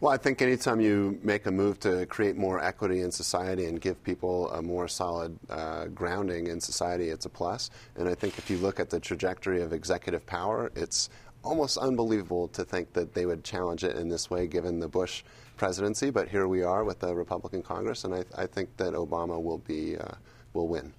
Well, 0.01 0.13
I 0.13 0.17
think 0.17 0.41
anytime 0.41 0.79
you 0.79 1.19
make 1.23 1.45
a 1.45 1.51
move 1.51 1.77
to 1.81 2.05
create 2.05 2.37
more 2.37 2.63
equity 2.63 3.01
in 3.01 3.11
society 3.11 3.65
and 3.65 3.81
give 3.81 4.01
people 4.01 4.49
a 4.51 4.61
more 4.61 4.87
solid 4.87 5.37
uh, 5.49 5.87
grounding 5.87 6.47
in 6.47 6.61
society, 6.61 7.09
it's 7.09 7.25
a 7.25 7.29
plus. 7.29 7.69
And 7.97 8.07
I 8.07 8.15
think 8.15 8.37
if 8.37 8.49
you 8.49 8.59
look 8.59 8.79
at 8.79 8.89
the 8.89 8.97
trajectory 8.97 9.61
of 9.61 9.73
executive 9.73 10.25
power, 10.25 10.71
it's 10.73 11.09
almost 11.43 11.77
unbelievable 11.77 12.47
to 12.49 12.63
think 12.63 12.93
that 12.93 13.13
they 13.13 13.25
would 13.25 13.43
challenge 13.43 13.83
it 13.83 13.97
in 13.97 14.07
this 14.07 14.29
way 14.29 14.47
given 14.47 14.79
the 14.79 14.87
Bush 14.87 15.23
presidency. 15.57 16.11
But 16.11 16.29
here 16.29 16.47
we 16.47 16.63
are 16.63 16.85
with 16.85 16.99
the 16.99 17.13
Republican 17.13 17.61
Congress, 17.61 18.05
and 18.05 18.15
I, 18.15 18.23
I 18.37 18.45
think 18.45 18.77
that 18.77 18.93
Obama 18.93 19.41
will, 19.41 19.57
be, 19.57 19.97
uh, 19.97 20.13
will 20.53 20.69
win. 20.69 20.93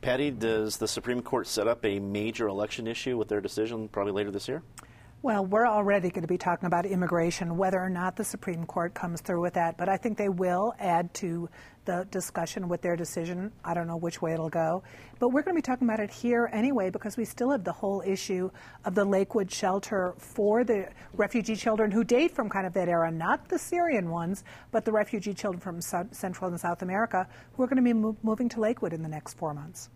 Patty, 0.00 0.32
does 0.32 0.78
the 0.78 0.88
Supreme 0.88 1.22
Court 1.22 1.46
set 1.46 1.68
up 1.68 1.84
a 1.84 2.00
major 2.00 2.48
election 2.48 2.88
issue 2.88 3.16
with 3.16 3.28
their 3.28 3.40
decision 3.40 3.86
probably 3.86 4.12
later 4.12 4.32
this 4.32 4.48
year? 4.48 4.64
Well, 5.22 5.44
we're 5.44 5.66
already 5.66 6.08
going 6.08 6.22
to 6.22 6.28
be 6.28 6.38
talking 6.38 6.66
about 6.66 6.86
immigration, 6.86 7.58
whether 7.58 7.78
or 7.78 7.90
not 7.90 8.16
the 8.16 8.24
Supreme 8.24 8.64
Court 8.64 8.94
comes 8.94 9.20
through 9.20 9.42
with 9.42 9.52
that. 9.52 9.76
But 9.76 9.90
I 9.90 9.98
think 9.98 10.16
they 10.16 10.30
will 10.30 10.72
add 10.78 11.12
to 11.14 11.46
the 11.84 12.06
discussion 12.10 12.70
with 12.70 12.80
their 12.80 12.96
decision. 12.96 13.52
I 13.62 13.74
don't 13.74 13.86
know 13.86 13.98
which 13.98 14.22
way 14.22 14.32
it'll 14.32 14.48
go. 14.48 14.82
But 15.18 15.28
we're 15.28 15.42
going 15.42 15.54
to 15.54 15.58
be 15.58 15.62
talking 15.62 15.86
about 15.86 16.00
it 16.00 16.10
here 16.10 16.48
anyway 16.54 16.88
because 16.88 17.18
we 17.18 17.26
still 17.26 17.50
have 17.50 17.64
the 17.64 17.72
whole 17.72 18.02
issue 18.06 18.50
of 18.86 18.94
the 18.94 19.04
Lakewood 19.04 19.52
shelter 19.52 20.14
for 20.16 20.64
the 20.64 20.88
refugee 21.12 21.54
children 21.54 21.90
who 21.90 22.02
date 22.02 22.30
from 22.34 22.48
kind 22.48 22.66
of 22.66 22.72
that 22.72 22.88
era, 22.88 23.10
not 23.10 23.46
the 23.46 23.58
Syrian 23.58 24.08
ones, 24.08 24.42
but 24.70 24.86
the 24.86 24.92
refugee 24.92 25.34
children 25.34 25.60
from 25.60 25.82
Central 25.82 26.48
and 26.48 26.58
South 26.58 26.80
America 26.80 27.28
who 27.52 27.62
are 27.62 27.66
going 27.66 27.76
to 27.76 27.82
be 27.82 27.92
mo- 27.92 28.16
moving 28.22 28.48
to 28.48 28.60
Lakewood 28.60 28.94
in 28.94 29.02
the 29.02 29.08
next 29.08 29.34
four 29.34 29.52
months. 29.52 29.90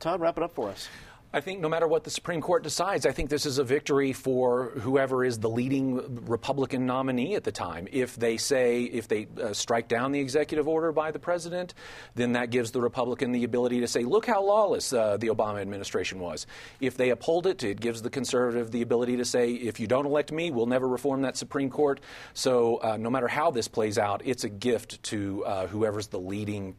Todd, 0.00 0.20
wrap 0.20 0.38
it 0.38 0.42
up 0.42 0.56
for 0.56 0.70
us. 0.70 0.88
I 1.32 1.40
think 1.40 1.60
no 1.60 1.68
matter 1.68 1.86
what 1.86 2.02
the 2.02 2.10
Supreme 2.10 2.40
Court 2.40 2.64
decides, 2.64 3.06
I 3.06 3.12
think 3.12 3.30
this 3.30 3.46
is 3.46 3.58
a 3.58 3.64
victory 3.64 4.12
for 4.12 4.70
whoever 4.80 5.24
is 5.24 5.38
the 5.38 5.48
leading 5.48 6.24
Republican 6.26 6.86
nominee 6.86 7.36
at 7.36 7.44
the 7.44 7.52
time. 7.52 7.86
If 7.92 8.16
they 8.16 8.36
say, 8.36 8.82
if 8.82 9.06
they 9.06 9.28
uh, 9.40 9.52
strike 9.52 9.86
down 9.86 10.10
the 10.10 10.18
executive 10.18 10.66
order 10.66 10.90
by 10.90 11.12
the 11.12 11.20
president, 11.20 11.74
then 12.16 12.32
that 12.32 12.50
gives 12.50 12.72
the 12.72 12.80
Republican 12.80 13.30
the 13.30 13.44
ability 13.44 13.78
to 13.78 13.86
say, 13.86 14.02
look 14.02 14.26
how 14.26 14.42
lawless 14.42 14.92
uh, 14.92 15.18
the 15.18 15.28
Obama 15.28 15.60
administration 15.60 16.18
was. 16.18 16.48
If 16.80 16.96
they 16.96 17.10
uphold 17.10 17.46
it, 17.46 17.62
it 17.62 17.78
gives 17.78 18.02
the 18.02 18.10
conservative 18.10 18.72
the 18.72 18.82
ability 18.82 19.16
to 19.18 19.24
say, 19.24 19.52
if 19.52 19.78
you 19.78 19.86
don't 19.86 20.06
elect 20.06 20.32
me, 20.32 20.50
we'll 20.50 20.66
never 20.66 20.88
reform 20.88 21.22
that 21.22 21.36
Supreme 21.36 21.70
Court. 21.70 22.00
So 22.34 22.78
uh, 22.78 22.96
no 22.96 23.08
matter 23.08 23.28
how 23.28 23.52
this 23.52 23.68
plays 23.68 23.98
out, 23.98 24.20
it's 24.24 24.42
a 24.42 24.48
gift 24.48 25.00
to 25.04 25.44
uh, 25.44 25.66
whoever's 25.68 26.08
the 26.08 26.18
leading 26.18 26.74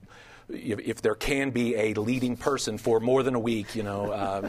if, 0.54 0.80
if, 0.80 1.02
there 1.02 1.16
can 1.16 1.52
be 1.52 1.76
a 1.76 1.94
leading 1.94 2.38
person 2.38 2.78
for 2.78 3.00
more 3.00 3.24
than 3.24 3.36
a 3.36 3.40
week, 3.40 3.76
you 3.76 3.84
know, 3.84 4.12
uh, 4.12 4.48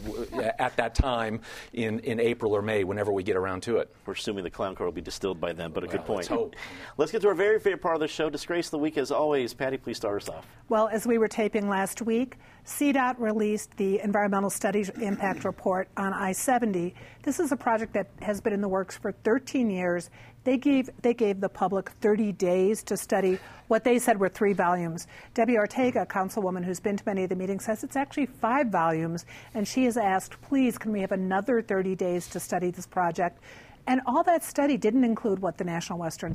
at 0.59 0.77
that 0.77 0.95
time 0.95 1.41
in, 1.73 2.01
in 2.01 2.21
April 2.21 2.53
or 2.53 2.62
May, 2.62 2.85
whenever 2.85 3.12
we 3.12 3.23
get 3.23 3.37
around 3.37 3.62
to 3.65 3.79
it. 3.79 3.95
We're 4.07 4.15
assuming 4.15 4.45
the 4.45 4.51
clown 4.51 4.75
car 4.75 4.87
will 4.87 4.93
be 4.93 5.01
distilled 5.01 5.41
by 5.41 5.53
then, 5.53 5.73
but 5.73 5.85
a 5.85 5.87
well, 5.87 5.97
good 5.97 6.07
point. 6.07 6.31
Let's, 6.31 6.55
let's 6.97 7.12
get 7.12 7.23
to 7.23 7.29
our 7.29 7.35
very 7.35 7.59
favorite 7.59 7.83
part 7.83 7.95
of 7.95 8.01
the 8.01 8.09
show, 8.09 8.31
Disgrace 8.31 8.67
of 8.67 8.73
the 8.73 8.79
Week. 8.79 8.99
As 8.99 9.11
always, 9.11 9.55
Patty, 9.55 9.77
please 9.77 9.97
start 9.97 10.23
us 10.23 10.29
off. 10.29 10.47
Well, 10.69 10.88
as 10.88 11.07
we 11.07 11.19
were 11.19 11.29
taping 11.29 11.69
last 11.69 12.03
week, 12.03 12.38
CDOT 12.64 13.18
released 13.18 13.77
the 13.77 13.98
Environmental 14.01 14.51
Studies 14.51 14.88
Impact 14.90 15.44
Report 15.44 15.88
on 15.96 16.12
I 16.12 16.33
70. 16.33 16.94
This 17.22 17.40
is 17.40 17.51
a 17.51 17.57
project 17.57 17.92
that 17.94 18.09
has 18.20 18.40
been 18.40 18.53
in 18.53 18.61
the 18.61 18.68
works 18.68 18.96
for 18.96 19.12
13 19.12 19.68
years 19.68 20.11
they 20.44 20.57
gave, 20.57 20.90
they 21.03 21.14
gave 21.14 21.40
the 21.40 21.48
public 21.48 21.90
30 22.01 22.33
days 22.33 22.83
to 22.85 22.96
study 22.96 23.38
what 23.68 23.85
they 23.85 23.98
said 23.98 24.18
were 24.18 24.29
three 24.29 24.53
volumes. 24.53 25.07
Debbie 25.35 25.57
Ortega, 25.57 26.05
councilwoman 26.05 26.64
who's 26.64 26.81
been 26.81 26.96
to 26.96 27.03
many 27.07 27.22
of 27.22 27.29
the 27.29 27.37
meetings, 27.37 27.64
says 27.64 27.85
it's 27.85 27.96
actually 27.96 28.27
five 28.27 28.68
volumes, 28.68 29.25
and 29.55 29.66
she 29.66 29.85
has 29.85 29.96
asked, 29.96 30.40
please, 30.42 30.79
can 30.79 30.92
we 30.92 31.01
have 31.01 31.12
another 31.12 31.62
30 31.62 31.94
days 31.94 32.27
to 32.29 32.40
study 32.40 32.70
this 32.70 32.87
project? 32.87 33.40
And 33.87 34.01
all 34.07 34.22
that 34.25 34.44
study 34.44 34.77
didn't 34.77 35.05
include 35.05 35.40
what 35.40 35.59
the 35.59 35.64
National 35.64 35.98
Western 35.98 36.35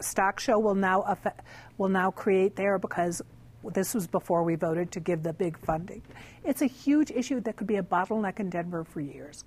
Stock 0.00 0.40
Show 0.40 0.58
will 0.58 0.74
now 0.74 1.16
will 1.78 1.88
now 1.88 2.10
create 2.10 2.56
there 2.56 2.76
because 2.76 3.22
this 3.64 3.94
was 3.94 4.06
before 4.06 4.42
we 4.42 4.54
voted 4.54 4.90
to 4.92 5.00
give 5.00 5.22
the 5.22 5.32
big 5.32 5.58
funding. 5.58 6.02
It's 6.44 6.62
a 6.62 6.66
huge 6.66 7.10
issue 7.10 7.40
that 7.40 7.56
could 7.56 7.66
be 7.66 7.76
a 7.76 7.82
bottleneck 7.82 8.40
in 8.40 8.50
Denver 8.50 8.84
for 8.84 9.00
years. 9.00 9.44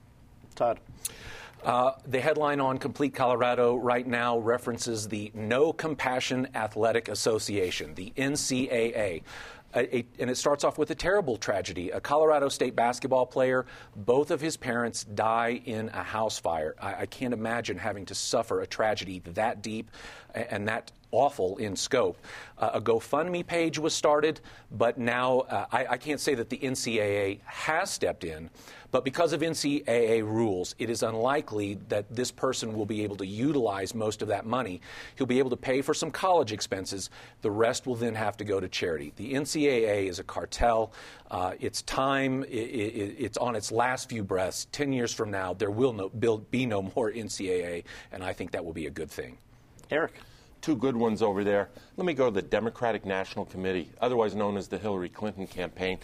Todd. 0.55 0.79
Uh, 1.63 1.91
the 2.07 2.19
headline 2.19 2.59
on 2.59 2.77
Complete 2.79 3.13
Colorado 3.13 3.75
right 3.75 4.07
now 4.07 4.39
references 4.39 5.07
the 5.07 5.31
No 5.35 5.71
Compassion 5.71 6.47
Athletic 6.55 7.07
Association, 7.07 7.93
the 7.93 8.11
NCAA. 8.17 9.21
A, 9.73 9.95
a, 9.95 10.05
and 10.19 10.29
it 10.29 10.35
starts 10.35 10.63
off 10.63 10.77
with 10.77 10.91
a 10.91 10.95
terrible 10.95 11.37
tragedy. 11.37 11.91
A 11.91 12.01
Colorado 12.01 12.49
State 12.49 12.75
basketball 12.75 13.25
player, 13.25 13.65
both 13.95 14.31
of 14.31 14.41
his 14.41 14.57
parents 14.57 15.03
die 15.03 15.61
in 15.65 15.89
a 15.89 16.03
house 16.03 16.37
fire. 16.37 16.75
I, 16.81 17.01
I 17.01 17.05
can't 17.05 17.33
imagine 17.33 17.77
having 17.77 18.05
to 18.07 18.15
suffer 18.15 18.61
a 18.61 18.67
tragedy 18.67 19.21
that 19.25 19.61
deep 19.61 19.91
and 20.33 20.67
that 20.67 20.91
awful 21.11 21.57
in 21.57 21.75
scope. 21.75 22.17
Uh, 22.57 22.71
a 22.73 22.81
GoFundMe 22.81 23.45
page 23.45 23.79
was 23.79 23.93
started, 23.93 24.39
but 24.71 24.97
now 24.97 25.39
uh, 25.41 25.65
I, 25.71 25.85
I, 25.91 25.97
can't 25.97 26.19
say 26.19 26.35
that 26.35 26.49
the 26.49 26.57
NCAA 26.57 27.39
has 27.43 27.89
stepped 27.89 28.23
in, 28.23 28.49
but 28.91 29.05
because 29.05 29.33
of 29.33 29.41
NCAA 29.41 30.21
rules, 30.23 30.75
it 30.77 30.89
is 30.89 31.01
unlikely 31.01 31.79
that 31.89 32.13
this 32.13 32.29
person 32.29 32.73
will 32.73 32.85
be 32.85 33.03
able 33.03 33.15
to 33.17 33.25
utilize 33.25 33.95
most 33.95 34.21
of 34.21 34.27
that 34.27 34.45
money. 34.45 34.81
He'll 35.15 35.27
be 35.27 35.39
able 35.39 35.49
to 35.49 35.57
pay 35.57 35.81
for 35.81 35.93
some 35.93 36.11
college 36.11 36.51
expenses. 36.51 37.09
The 37.41 37.51
rest 37.51 37.87
will 37.87 37.95
then 37.95 38.15
have 38.15 38.37
to 38.37 38.43
go 38.43 38.59
to 38.59 38.67
charity. 38.67 39.13
The 39.15 39.33
NCAA 39.33 40.07
is 40.07 40.19
a 40.19 40.23
cartel. 40.23 40.91
Uh, 41.29 41.53
it's 41.59 41.81
time, 41.83 42.43
it, 42.43 42.47
it, 42.49 43.15
it's 43.17 43.37
on 43.37 43.55
its 43.55 43.71
last 43.71 44.09
few 44.09 44.23
breaths. 44.23 44.67
Ten 44.73 44.91
years 44.91 45.13
from 45.13 45.31
now, 45.31 45.53
there 45.53 45.71
will 45.71 45.93
no, 45.93 46.09
be 46.09 46.65
no 46.65 46.81
more 46.81 47.11
NCAA, 47.11 47.85
and 48.11 48.23
I 48.23 48.33
think 48.33 48.51
that 48.51 48.63
will 48.63 48.73
be 48.73 48.87
a 48.87 48.91
good 48.91 49.09
thing. 49.09 49.37
Eric. 49.89 50.13
Two 50.61 50.75
good 50.75 50.95
ones 50.95 51.21
over 51.21 51.43
there. 51.43 51.69
Let 51.97 52.05
me 52.05 52.13
go 52.13 52.25
to 52.25 52.31
the 52.31 52.41
Democratic 52.41 53.05
National 53.05 53.45
Committee, 53.45 53.89
otherwise 53.99 54.35
known 54.35 54.57
as 54.57 54.67
the 54.67 54.77
Hillary 54.77 55.09
Clinton 55.09 55.47
campaign, 55.47 55.99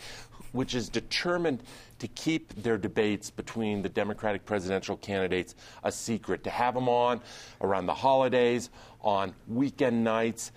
which 0.51 0.75
is 0.75 0.89
determined 0.89 1.61
to 1.99 2.07
keep 2.09 2.53
their 2.63 2.77
debates 2.77 3.29
between 3.29 3.81
the 3.81 3.89
Democratic 3.89 4.45
presidential 4.45 4.97
candidates 4.97 5.55
a 5.83 5.91
secret, 5.91 6.43
to 6.43 6.49
have 6.49 6.73
them 6.73 6.89
on 6.89 7.21
around 7.61 7.85
the 7.85 7.93
holidays, 7.93 8.69
on 9.01 9.33
weekend 9.47 10.03
nights. 10.03 10.51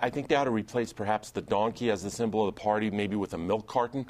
I 0.00 0.10
think 0.10 0.28
they 0.28 0.34
ought 0.34 0.44
to 0.44 0.50
replace 0.50 0.92
perhaps 0.92 1.30
the 1.30 1.42
donkey 1.42 1.90
as 1.90 2.02
the 2.02 2.10
symbol 2.10 2.48
of 2.48 2.54
the 2.54 2.60
party, 2.60 2.90
maybe 2.90 3.16
with 3.16 3.34
a 3.34 3.38
milk 3.38 3.66
carton 3.66 4.06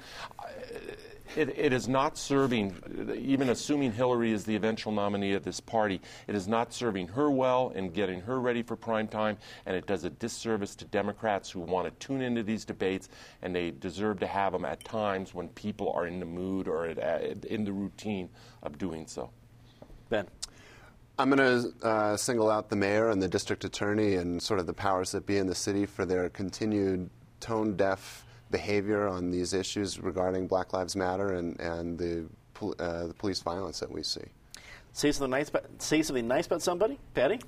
it, 1.37 1.57
it 1.59 1.73
is 1.73 1.89
not 1.89 2.17
serving, 2.19 2.75
even 3.17 3.51
assuming 3.51 3.93
Hillary 3.93 4.33
is 4.33 4.45
the 4.45 4.57
eventual 4.57 4.93
nominee 4.93 5.33
of 5.33 5.45
this 5.45 5.61
party, 5.61 6.01
it 6.27 6.35
is 6.35 6.49
not 6.49 6.73
serving 6.73 7.09
her 7.09 7.31
well 7.31 7.73
and 7.75 7.93
getting 7.93 8.21
her 8.21 8.41
ready 8.41 8.63
for 8.63 8.77
prime 8.77 9.09
time, 9.09 9.39
and 9.67 9.77
it 9.77 9.87
does 9.87 10.05
a 10.05 10.11
disservice 10.11 10.75
to 10.77 10.85
Democrats 10.87 11.51
who 11.51 11.61
want 11.61 11.87
to 11.87 12.07
tune 12.07 12.23
into 12.23 12.43
these 12.43 12.65
debates, 12.65 13.09
and 13.43 13.55
they 13.55 13.71
deserve 13.71 14.21
to 14.21 14.27
have 14.27 14.53
them 14.53 14.65
at 14.65 14.83
times 14.85 15.35
when 15.35 15.49
people 15.51 15.93
are 15.93 16.07
in 16.07 16.21
the 16.21 16.27
mood 16.27 16.69
or 16.69 16.87
at, 16.87 17.45
in 17.45 17.65
the 17.65 17.73
routine 17.73 18.29
of 18.63 18.79
doing 18.79 19.07
so. 19.07 19.31
Ben. 20.09 20.27
I'm 21.21 21.31
going 21.31 21.39
to 21.39 21.87
uh, 21.87 22.17
single 22.17 22.49
out 22.49 22.71
the 22.71 22.77
mayor 22.77 23.11
and 23.11 23.21
the 23.21 23.27
district 23.27 23.65
attorney 23.65 24.15
and 24.15 24.41
sort 24.41 24.61
of 24.61 24.67
the 24.67 24.73
powers 24.73 25.11
that 25.11 25.27
be 25.27 25.37
in 25.37 25.49
the 25.49 25.55
city 25.55 25.85
for 25.85 26.07
their 26.07 26.29
continued 26.29 27.11
tone 27.41 27.77
deaf 27.77 28.25
behavior 28.51 29.07
on 29.07 29.31
these 29.31 29.53
issues 29.53 30.01
regarding 30.01 30.47
Black 30.47 30.73
Lives 30.73 30.97
Matter 30.97 31.35
and, 31.35 31.59
and 31.61 31.99
the, 31.99 32.27
uh, 32.79 33.07
the 33.09 33.15
police 33.19 33.41
violence 33.41 33.81
that 33.81 33.91
we 33.91 34.03
see. 34.03 34.25
Say 34.93 35.13
something 35.13 35.31
nice 35.31 35.49
about, 35.49 35.65
say 35.79 36.03
something 36.03 36.27
nice 36.27 36.47
about 36.47 36.63
somebody, 36.63 36.99
Patty? 37.15 37.41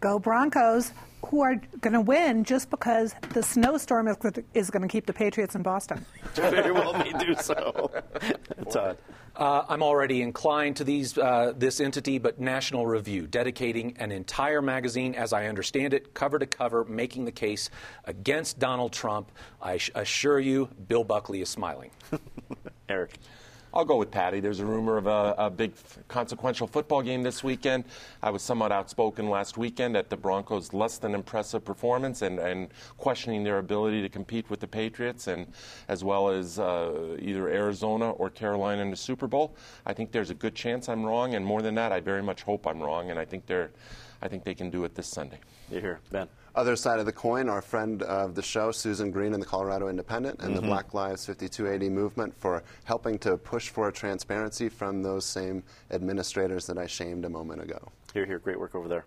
Go 0.00 0.18
Broncos, 0.18 0.92
who 1.26 1.40
are 1.40 1.56
going 1.80 1.94
to 1.94 2.00
win 2.00 2.44
just 2.44 2.70
because 2.70 3.14
the 3.32 3.42
snowstorm 3.42 4.08
is, 4.08 4.16
is 4.52 4.70
going 4.70 4.82
to 4.82 4.88
keep 4.88 5.06
the 5.06 5.12
Patriots 5.12 5.54
in 5.54 5.62
Boston. 5.62 6.04
Very 6.34 6.72
well 6.72 6.92
may 6.92 7.12
do 7.12 7.34
so. 7.34 7.90
Todd. 8.70 8.98
Uh, 9.36 9.64
I'm 9.68 9.82
already 9.82 10.22
inclined 10.22 10.76
to 10.76 10.84
these 10.84 11.18
uh, 11.18 11.52
this 11.56 11.80
entity, 11.80 12.18
but 12.18 12.38
National 12.38 12.86
Review, 12.86 13.26
dedicating 13.26 13.96
an 13.98 14.12
entire 14.12 14.62
magazine, 14.62 15.14
as 15.16 15.32
I 15.32 15.46
understand 15.46 15.92
it, 15.92 16.14
cover 16.14 16.38
to 16.38 16.46
cover, 16.46 16.84
making 16.84 17.24
the 17.24 17.32
case 17.32 17.68
against 18.04 18.60
Donald 18.60 18.92
Trump. 18.92 19.32
I 19.60 19.80
assure 19.94 20.38
you, 20.38 20.68
Bill 20.86 21.02
Buckley 21.02 21.40
is 21.40 21.48
smiling. 21.48 21.90
Eric. 22.88 23.18
I'll 23.74 23.84
go 23.84 23.96
with 23.96 24.12
Patty. 24.12 24.38
There's 24.38 24.60
a 24.60 24.64
rumor 24.64 24.96
of 24.96 25.08
a, 25.08 25.34
a, 25.36 25.50
big 25.50 25.72
consequential 26.06 26.68
football 26.68 27.02
game 27.02 27.24
this 27.24 27.42
weekend. 27.42 27.82
I 28.22 28.30
was 28.30 28.40
somewhat 28.40 28.70
outspoken 28.70 29.28
last 29.28 29.58
weekend 29.58 29.96
at 29.96 30.08
the 30.08 30.16
Broncos' 30.16 30.72
less 30.72 30.98
than 30.98 31.12
impressive 31.12 31.64
performance 31.64 32.22
and, 32.22 32.38
and 32.38 32.68
questioning 32.98 33.42
their 33.42 33.58
ability 33.58 34.00
to 34.02 34.08
compete 34.08 34.48
with 34.48 34.60
the 34.60 34.68
Patriots 34.68 35.26
and 35.26 35.48
as 35.88 36.04
well 36.04 36.28
as 36.28 36.60
uh, 36.60 37.16
either 37.18 37.48
Arizona 37.48 38.12
or 38.12 38.30
Carolina 38.30 38.80
in 38.80 38.90
the 38.90 38.96
Super 38.96 39.26
Bowl. 39.26 39.56
I 39.84 39.92
think 39.92 40.12
there's 40.12 40.30
a 40.30 40.34
good 40.34 40.54
chance 40.54 40.88
I'm 40.88 41.04
wrong, 41.04 41.34
and 41.34 41.44
more 41.44 41.60
than 41.60 41.74
that, 41.74 41.90
I 41.90 41.98
very 41.98 42.22
much 42.22 42.42
hope 42.44 42.68
I'm 42.68 42.80
wrong, 42.80 43.10
and 43.10 43.18
I 43.18 43.24
think 43.24 43.44
they're, 43.46 43.72
I 44.22 44.28
think 44.28 44.44
they 44.44 44.54
can 44.54 44.70
do 44.70 44.84
it 44.84 44.94
this 44.94 45.08
Sunday. 45.08 45.40
You 45.68 45.80
hear, 45.80 45.98
Ben. 46.12 46.28
Other 46.56 46.76
side 46.76 47.00
of 47.00 47.06
the 47.06 47.12
coin, 47.12 47.48
our 47.48 47.60
friend 47.60 48.02
of 48.04 48.36
the 48.36 48.42
show, 48.42 48.70
Susan 48.70 49.10
Greene 49.10 49.34
in 49.34 49.40
the 49.40 49.46
Colorado 49.46 49.88
Independent 49.88 50.38
and 50.38 50.52
mm-hmm. 50.52 50.62
the 50.62 50.68
Black 50.68 50.94
Lives 50.94 51.26
5280 51.26 51.90
movement 51.92 52.32
for 52.38 52.62
helping 52.84 53.18
to 53.18 53.36
push 53.36 53.70
for 53.70 53.90
transparency 53.90 54.68
from 54.68 55.02
those 55.02 55.24
same 55.24 55.64
administrators 55.90 56.64
that 56.68 56.78
I 56.78 56.86
shamed 56.86 57.24
a 57.24 57.28
moment 57.28 57.60
ago. 57.60 57.90
Here, 58.12 58.24
here, 58.24 58.38
great 58.38 58.60
work 58.60 58.76
over 58.76 58.86
there. 58.86 59.04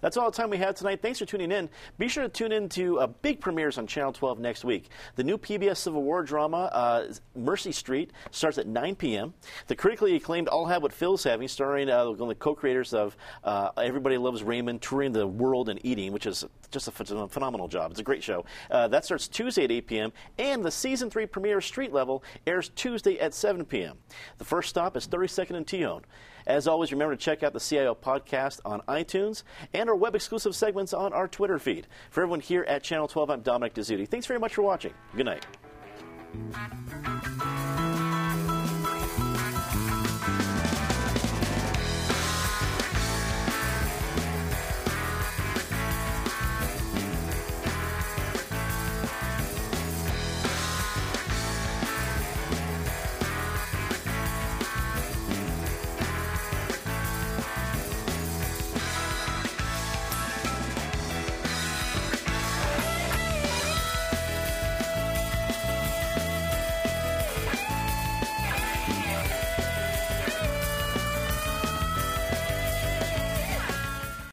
That's 0.00 0.16
all 0.16 0.30
the 0.30 0.36
time 0.36 0.50
we 0.50 0.56
have 0.58 0.74
tonight. 0.74 1.02
Thanks 1.02 1.18
for 1.18 1.26
tuning 1.26 1.52
in. 1.52 1.68
Be 1.98 2.08
sure 2.08 2.22
to 2.22 2.28
tune 2.28 2.52
in 2.52 2.68
to 2.70 3.00
uh, 3.00 3.06
big 3.06 3.40
premieres 3.40 3.78
on 3.78 3.86
Channel 3.86 4.12
12 4.12 4.38
next 4.38 4.64
week. 4.64 4.90
The 5.16 5.24
new 5.24 5.38
PBS 5.38 5.78
Civil 5.78 6.02
War 6.02 6.22
drama, 6.22 6.70
uh, 6.72 7.12
Mercy 7.34 7.72
Street, 7.72 8.12
starts 8.30 8.58
at 8.58 8.66
9 8.66 8.96
p.m. 8.96 9.34
The 9.66 9.76
critically 9.76 10.16
acclaimed 10.16 10.48
I'll 10.50 10.66
Have 10.66 10.82
What 10.82 10.92
Phil's 10.92 11.24
Having, 11.24 11.48
starring 11.48 11.90
uh, 11.90 12.06
one 12.06 12.20
of 12.22 12.28
the 12.28 12.34
co-creators 12.34 12.94
of 12.94 13.16
uh, 13.44 13.70
Everybody 13.76 14.18
Loves 14.18 14.42
Raymond, 14.42 14.82
touring 14.82 15.12
the 15.12 15.26
world 15.26 15.68
and 15.68 15.84
eating, 15.84 16.12
which 16.12 16.26
is 16.26 16.44
just 16.70 16.88
a 16.88 16.90
phenomenal 17.28 17.68
job. 17.68 17.90
It's 17.90 18.00
a 18.00 18.04
great 18.04 18.22
show. 18.22 18.44
Uh, 18.70 18.88
that 18.88 19.04
starts 19.04 19.28
Tuesday 19.28 19.64
at 19.64 19.70
8 19.70 19.86
p.m. 19.86 20.12
And 20.38 20.64
the 20.64 20.70
season 20.70 21.10
three 21.10 21.26
premiere, 21.26 21.60
Street 21.60 21.92
Level, 21.92 22.22
airs 22.46 22.70
Tuesday 22.74 23.18
at 23.18 23.34
7 23.34 23.64
p.m. 23.64 23.98
The 24.38 24.44
first 24.44 24.68
stop 24.68 24.96
is 24.96 25.06
32nd 25.06 25.56
and 25.56 25.66
Tejon. 25.66 26.02
As 26.46 26.68
always, 26.68 26.92
remember 26.92 27.16
to 27.16 27.20
check 27.20 27.42
out 27.42 27.52
the 27.52 27.60
CIO 27.60 27.94
podcast 27.94 28.60
on 28.64 28.80
iTunes 28.82 29.42
and 29.72 29.88
our 29.88 29.96
web 29.96 30.14
exclusive 30.14 30.54
segments 30.54 30.92
on 30.92 31.12
our 31.12 31.28
Twitter 31.28 31.58
feed. 31.58 31.86
For 32.10 32.22
everyone 32.22 32.40
here 32.40 32.64
at 32.68 32.82
Channel 32.82 33.08
12, 33.08 33.30
I'm 33.30 33.40
Dominic 33.40 33.74
Dezzutti. 33.74 34.08
Thanks 34.08 34.26
very 34.26 34.40
much 34.40 34.54
for 34.54 34.62
watching. 34.62 34.92
Good 35.14 35.26
night. 35.26 35.46